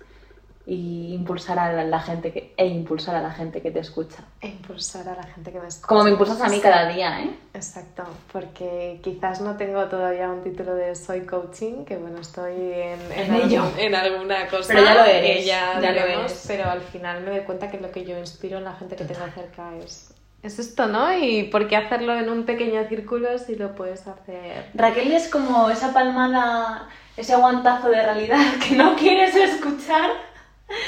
y 0.72 1.12
impulsar 1.14 1.58
a 1.58 1.72
la, 1.82 1.98
gente 1.98 2.30
que, 2.32 2.54
e 2.56 2.64
impulsar 2.64 3.16
a 3.16 3.20
la 3.20 3.32
gente 3.32 3.60
que 3.60 3.72
te 3.72 3.80
escucha. 3.80 4.22
E 4.40 4.46
impulsar 4.46 5.08
a 5.08 5.16
la 5.16 5.24
gente 5.24 5.50
que 5.50 5.58
me 5.58 5.66
escucha. 5.66 5.88
Como 5.88 6.04
me 6.04 6.10
impulsas 6.12 6.40
a 6.40 6.48
mí 6.48 6.60
cada 6.60 6.86
día, 6.92 7.22
¿eh? 7.22 7.30
Exacto, 7.54 8.04
porque 8.32 9.00
quizás 9.02 9.40
no 9.40 9.56
tengo 9.56 9.86
todavía 9.86 10.28
un 10.30 10.44
título 10.44 10.76
de 10.76 10.94
soy 10.94 11.22
coaching, 11.22 11.84
que 11.84 11.96
bueno, 11.96 12.20
estoy 12.20 12.52
en, 12.54 13.00
En 13.16 13.32
algún- 13.32 13.50
ello. 13.50 13.64
en 13.78 13.94
alguna 13.96 14.46
cosa. 14.46 14.68
Pero 14.68 14.84
ya 14.84 14.94
lo 14.94 15.04
eres, 15.06 15.44
ya 15.44 15.80
ya 15.80 15.90
lo 15.90 16.00
eres. 16.02 16.44
Pero 16.46 16.70
al 16.70 16.82
final 16.82 17.22
me 17.24 17.32
doy 17.32 17.40
cuenta 17.40 17.68
que 17.68 17.80
lo 17.80 17.90
que 17.90 18.04
yo 18.04 18.16
inspiro 18.16 18.58
en 18.58 18.64
la 18.64 18.74
gente 18.74 18.94
que 18.94 19.04
tengo 19.04 19.26
cerca 19.34 19.74
es, 19.84 20.14
es 20.44 20.60
esto, 20.60 20.86
¿no? 20.86 21.12
Y 21.18 21.48
por 21.50 21.66
qué 21.66 21.74
hacerlo 21.78 22.16
en 22.16 22.30
un 22.30 22.44
pequeño 22.44 22.86
círculo 22.88 23.36
si 23.40 23.56
lo 23.56 23.74
puedes 23.74 24.06
hacer. 24.06 24.66
Raquel 24.74 25.10
es 25.14 25.26
como 25.28 25.68
esa 25.68 25.92
palmada, 25.92 26.88
ese 27.16 27.32
aguantazo 27.34 27.88
de 27.88 28.00
realidad 28.04 28.38
que 28.68 28.76
no 28.76 28.94
quieres 28.94 29.34
escuchar. 29.34 30.29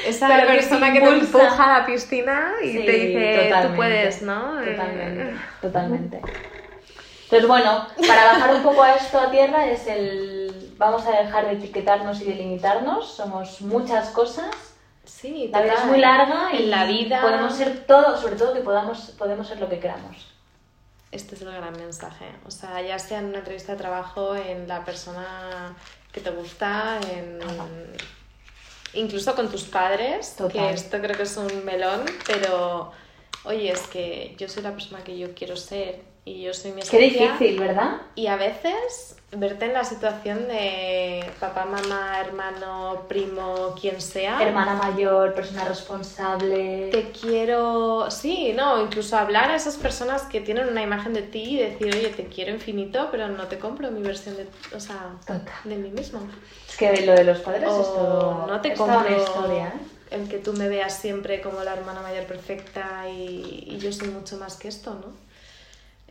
Esa 0.06 0.28
Pero 0.28 0.46
que 0.46 0.54
persona 0.54 0.86
te 0.86 0.92
que 0.92 1.00
te 1.00 1.12
empuja 1.12 1.64
a 1.64 1.78
la 1.80 1.86
piscina 1.86 2.52
y 2.62 2.72
Sí, 2.72 2.84
te 2.84 2.92
dice, 2.92 3.34
tú 3.36 3.42
totalmente, 3.44 3.76
puedes, 3.76 4.22
¿no? 4.22 4.62
Eh, 4.62 4.70
Totalmente, 4.70 5.34
totalmente. 5.60 6.20
Entonces, 7.24 7.48
bueno, 7.48 7.86
para 8.06 8.24
bajar 8.26 8.54
un 8.54 8.62
poco 8.62 8.82
a 8.82 8.94
esto 8.94 9.18
a 9.18 9.30
tierra 9.30 9.66
es 9.66 9.86
el... 9.86 10.74
Vamos 10.76 11.06
a 11.06 11.22
dejar 11.22 11.46
de 11.46 11.52
etiquetarnos 11.52 12.20
y 12.20 12.24
de 12.24 12.34
limitarnos. 12.34 13.10
Somos 13.10 13.60
muchas 13.62 14.10
cosas. 14.10 14.50
Sí, 15.04 15.48
La 15.52 15.62
vida 15.62 15.74
es 15.74 15.84
muy 15.86 15.98
larga 15.98 16.50
y 16.52 16.64
en 16.64 16.70
la 16.70 16.84
vida 16.84 17.20
podemos 17.22 17.54
ser 17.54 17.86
todo, 17.86 18.16
sobre 18.16 18.36
todo 18.36 18.54
que 18.54 18.60
podamos, 18.60 19.14
podemos 19.18 19.48
ser 19.48 19.60
lo 19.60 19.68
que 19.68 19.78
queramos. 19.80 20.32
Este 21.10 21.34
es 21.34 21.42
el 21.42 21.52
gran 21.52 21.72
mensaje. 21.72 22.26
O 22.46 22.50
sea, 22.50 22.80
ya 22.82 22.98
sea 22.98 23.18
en 23.18 23.26
una 23.26 23.38
entrevista 23.38 23.72
de 23.72 23.78
trabajo, 23.78 24.36
en 24.36 24.68
la 24.68 24.84
persona 24.84 25.74
que 26.12 26.20
te 26.20 26.30
gusta, 26.30 26.98
en... 27.12 27.38
incluso 28.94 29.34
con 29.34 29.50
tus 29.50 29.64
padres, 29.64 30.34
Total. 30.36 30.50
que 30.50 30.74
esto 30.74 30.98
creo 31.00 31.16
que 31.16 31.22
es 31.22 31.36
un 31.36 31.64
melón, 31.64 32.04
pero 32.26 32.92
oye, 33.44 33.70
es 33.70 33.82
que 33.82 34.34
yo 34.38 34.48
soy 34.48 34.62
la 34.62 34.72
persona 34.72 35.02
que 35.02 35.18
yo 35.18 35.34
quiero 35.34 35.56
ser 35.56 36.00
y 36.24 36.42
yo 36.42 36.54
soy 36.54 36.72
mi 36.72 36.82
Qué 36.82 36.98
difícil, 36.98 37.58
¿verdad? 37.58 38.00
Y 38.14 38.28
a 38.28 38.36
veces 38.36 39.16
verte 39.32 39.64
en 39.64 39.72
la 39.72 39.82
situación 39.82 40.46
de 40.46 41.24
papá, 41.40 41.64
mamá, 41.64 42.20
hermano, 42.20 43.04
primo, 43.08 43.74
quien 43.80 44.00
sea. 44.00 44.40
Hermana 44.40 44.74
mayor, 44.74 45.34
persona 45.34 45.64
responsable. 45.64 46.90
Te 46.92 47.10
quiero, 47.10 48.10
sí, 48.10 48.52
no, 48.54 48.80
incluso 48.84 49.16
hablar 49.16 49.50
a 49.50 49.56
esas 49.56 49.76
personas 49.76 50.22
que 50.22 50.40
tienen 50.40 50.68
una 50.68 50.82
imagen 50.82 51.12
de 51.12 51.22
ti 51.22 51.54
y 51.54 51.58
decir, 51.58 51.92
oye, 51.94 52.10
te 52.10 52.26
quiero 52.26 52.52
infinito, 52.52 53.08
pero 53.10 53.28
no 53.28 53.48
te 53.48 53.58
compro 53.58 53.90
mi 53.90 54.02
versión 54.02 54.36
de, 54.36 54.46
o 54.76 54.80
sea, 54.80 55.14
Total. 55.26 55.44
de 55.64 55.76
mí 55.76 55.90
mismo. 55.90 56.20
Es 56.68 56.76
que 56.76 57.04
lo 57.04 57.14
de 57.14 57.24
los 57.24 57.38
padres 57.40 57.68
O 57.68 57.80
es 57.80 57.86
todo. 57.88 58.46
no 58.46 58.60
te 58.60 58.72
es 58.72 58.78
compro 58.78 59.00
una 59.00 59.16
historia, 59.16 59.68
¿eh? 59.68 60.16
el 60.16 60.28
que 60.28 60.38
tú 60.38 60.52
me 60.52 60.68
veas 60.68 60.94
siempre 60.94 61.40
como 61.40 61.64
la 61.64 61.72
hermana 61.72 62.02
mayor 62.02 62.26
perfecta 62.26 63.08
y, 63.08 63.64
y 63.66 63.78
yo 63.78 63.90
soy 63.92 64.08
mucho 64.08 64.36
más 64.36 64.56
que 64.56 64.68
esto, 64.68 64.94
¿no? 64.94 65.31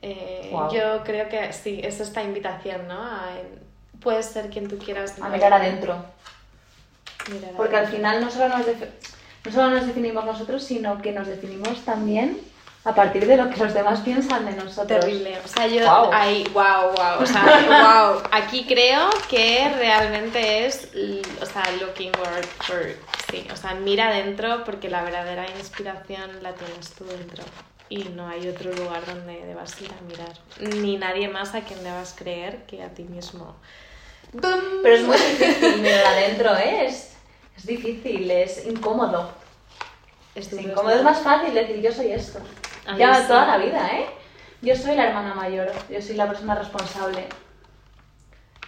Eh. 0.02 0.52
Yo 0.74 1.04
creo 1.04 1.30
que 1.30 1.54
sí, 1.54 1.80
es 1.84 2.00
esta 2.00 2.24
invitación, 2.24 2.88
¿no? 2.88 3.02
A, 3.02 3.30
puedes 4.00 4.26
ser 4.26 4.50
quien 4.50 4.68
tú 4.68 4.78
quieras. 4.78 5.16
A 5.22 5.30
mirar 5.30 5.54
adentro. 5.54 6.04
Mirar 7.32 7.52
Porque 7.56 7.78
al 7.78 7.88
final 7.88 8.22
no 8.22 8.32
solo, 8.32 8.58
nos 8.58 8.66
no 9.46 9.52
solo 9.52 9.70
nos 9.72 9.88
definimos 9.88 10.26
nosotros, 10.26 10.64
sino 10.64 11.02
que 11.02 11.12
nos 11.12 11.28
definimos 11.28 11.84
también 11.86 12.40
a 12.84 12.96
partir 12.96 13.28
de 13.28 13.38
lo 13.38 13.50
que 13.50 13.58
los 13.58 13.74
demás 13.74 14.00
piensan 14.02 14.46
de 14.46 14.54
nosotros. 14.54 15.02
Terrible. 15.02 15.38
O 15.46 15.48
sea, 15.48 15.68
yo 15.68 16.12
ahí, 16.14 16.44
wow, 16.52 16.92
wow. 16.96 17.22
O 17.22 17.26
sea, 17.26 17.44
wow. 18.14 18.24
Aquí 18.32 18.66
creo 18.66 19.10
que 19.30 19.72
realmente 19.78 20.66
es, 20.66 20.90
o 21.40 21.46
sea, 21.46 21.64
looking 21.80 22.12
word 22.18 22.46
for, 22.62 22.96
sí. 23.30 23.48
O 23.54 23.56
sea, 23.56 23.76
mira 23.76 24.08
adentro 24.08 24.64
porque 24.64 24.90
la 24.90 25.04
verdadera 25.04 25.46
inspiración 25.58 26.42
la 26.42 26.54
tienes 26.54 26.92
tú 26.94 27.06
dentro. 27.06 27.44
Y 27.92 28.06
no 28.16 28.26
hay 28.26 28.48
otro 28.48 28.72
lugar 28.72 29.06
donde 29.06 29.46
debas 29.46 29.82
ir 29.82 29.92
a 29.92 30.02
mirar. 30.10 30.78
Ni 30.82 30.96
nadie 30.96 31.28
más 31.28 31.54
a 31.56 31.60
quien 31.60 31.84
debas 31.84 32.16
creer 32.18 32.66
que 32.66 32.82
a 32.82 32.88
ti 32.88 33.04
mismo. 33.04 33.54
¡Bum! 34.32 34.62
Pero 34.82 34.96
es 34.96 35.04
muy 35.04 35.18
difícil 35.18 35.82
mirar 35.82 36.06
adentro, 36.06 36.56
¿eh? 36.56 36.86
Es, 36.86 37.18
es 37.58 37.66
difícil, 37.66 38.32
es 38.32 38.66
incómodo. 38.66 39.30
Es 40.34 40.54
incómodo, 40.54 40.92
es 40.92 41.04
más 41.04 41.20
fácil 41.20 41.54
decir 41.54 41.82
yo 41.82 41.92
soy 41.92 42.14
esto. 42.14 42.40
Ya 42.98 43.14
sí. 43.14 43.28
toda 43.28 43.46
la 43.46 43.58
vida, 43.58 43.86
¿eh? 43.92 44.06
Yo 44.62 44.74
soy 44.74 44.96
la 44.96 45.08
hermana 45.08 45.36
mayor, 45.36 45.70
yo 45.90 46.02
soy 46.02 46.16
la 46.16 46.30
persona 46.30 46.56
responsable. 46.56 47.28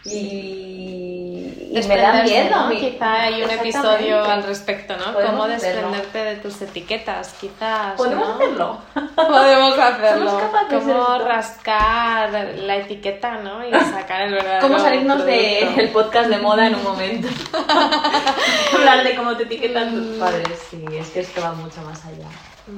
Y, 0.03 1.22
y 1.57 1.87
me 1.87 1.97
da 1.97 2.23
miedo. 2.23 2.49
¿no? 2.49 2.69
Quizá 2.69 3.21
hay 3.23 3.43
un 3.43 3.49
episodio 3.49 4.23
al 4.23 4.43
respecto, 4.43 4.95
¿no? 4.97 5.13
Cómo 5.13 5.43
hacerlo. 5.43 5.89
desprenderte 5.91 6.23
de 6.23 6.35
tus 6.37 6.61
etiquetas, 6.61 7.33
quizás. 7.39 7.95
¿Podemos 7.95 8.27
¿no? 8.27 8.35
hacerlo? 8.35 8.77
Podemos 9.15 9.79
hacerlo. 9.79 10.29
Somos 10.29 10.43
capaces 10.43 10.83
Cómo 10.83 11.17
rascar 11.19 12.31
la 12.31 12.75
etiqueta, 12.77 13.37
¿no? 13.37 13.67
Y 13.67 13.71
sacar 13.71 14.23
el 14.23 14.33
verdadero 14.33 14.61
¿Cómo 14.61 14.79
salirnos 14.79 15.25
del 15.25 15.89
podcast 15.89 16.29
de 16.29 16.37
moda 16.37 16.67
en 16.67 16.75
un 16.75 16.83
momento? 16.83 17.27
Hablar 18.73 19.03
de 19.03 19.15
cómo 19.15 19.35
te 19.37 19.43
etiquetan 19.43 19.93
tus 19.93 20.17
padres. 20.17 20.59
Sí, 20.69 20.83
es 20.91 21.09
que 21.09 21.19
esto 21.21 21.41
va 21.41 21.53
mucho 21.53 21.81
más 21.81 22.03
allá. 22.05 22.27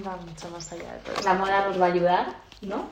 Va 0.06 0.16
mucho 0.18 0.50
más 0.50 0.72
allá 0.72 0.94
de 0.94 1.00
todo 1.00 1.16
La 1.24 1.34
moda 1.34 1.66
nos 1.68 1.80
va 1.80 1.86
a 1.86 1.90
ayudar, 1.90 2.26
¿no? 2.62 2.88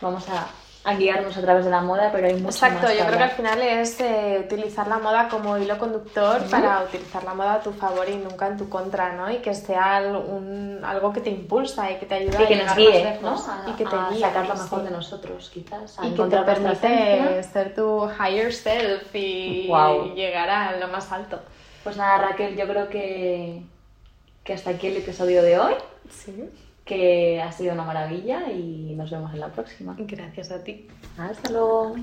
Vamos 0.00 0.28
a, 0.28 0.46
a 0.88 0.94
guiarnos 0.94 1.36
a 1.36 1.40
través 1.42 1.64
de 1.64 1.70
la 1.70 1.80
moda, 1.82 2.10
pero 2.12 2.26
hay 2.28 2.34
mucho 2.34 2.48
Exacto, 2.48 2.86
más 2.86 2.96
yo 2.96 3.04
creo 3.06 3.18
que 3.18 3.24
al 3.24 3.30
final 3.30 3.60
es 3.62 4.00
eh, 4.00 4.42
utilizar 4.44 4.88
la 4.88 4.98
moda 4.98 5.28
como 5.28 5.58
hilo 5.58 5.76
conductor 5.78 6.42
para 6.50 6.82
utilizar 6.82 7.24
la 7.24 7.34
moda 7.34 7.54
a 7.54 7.60
tu 7.60 7.72
favor 7.72 8.08
y 8.08 8.16
nunca 8.16 8.46
en 8.46 8.56
tu 8.56 8.68
contra, 8.68 9.12
¿no? 9.12 9.30
Y 9.30 9.36
que 9.38 9.54
sea 9.54 10.00
un- 10.02 10.80
algo 10.82 11.12
que 11.12 11.20
te 11.20 11.30
impulsa 11.30 11.90
y 11.90 11.96
que 11.96 12.06
te 12.06 12.14
ayuda 12.14 12.40
Y 12.40 12.44
a 12.44 12.48
que 12.48 12.56
nos 12.56 12.66
más 12.66 12.76
guíe, 12.76 13.04
¿no? 13.20 13.30
lejos. 13.30 13.48
A, 13.48 13.64
y 13.68 13.72
que 13.72 13.84
te 13.84 13.96
a 13.96 14.08
guíe, 14.10 14.20
sacar 14.20 14.46
lo 14.48 14.54
mejor 14.54 14.78
sí. 14.80 14.84
de 14.86 14.90
nosotros, 14.90 15.50
quizás. 15.52 15.98
A 15.98 16.06
y 16.06 16.10
que 16.14 16.22
te 16.24 16.38
permite 16.38 17.42
ser 17.42 17.74
tu 17.74 18.08
higher 18.10 18.52
self 18.52 19.14
y 19.14 19.70
llegar 20.14 20.48
a 20.48 20.76
lo 20.78 20.88
más 20.88 21.12
alto. 21.12 21.38
Pues 21.84 21.96
nada, 21.96 22.18
Raquel, 22.28 22.56
yo 22.56 22.66
creo 22.66 22.88
que, 22.88 23.62
que 24.44 24.52
hasta 24.54 24.70
aquí 24.70 24.86
el 24.86 24.96
episodio 24.96 25.42
de 25.42 25.58
hoy, 25.58 25.74
Sí. 26.10 26.48
Que 26.88 27.40
ha 27.40 27.52
sido 27.52 27.74
una 27.74 27.84
maravilla 27.84 28.50
y 28.50 28.94
nos 28.96 29.10
vemos 29.10 29.32
en 29.34 29.40
la 29.40 29.52
próxima. 29.52 29.94
Gracias 29.98 30.50
a 30.50 30.64
ti. 30.64 30.88
Hasta 31.18 31.50
luego. 31.50 31.94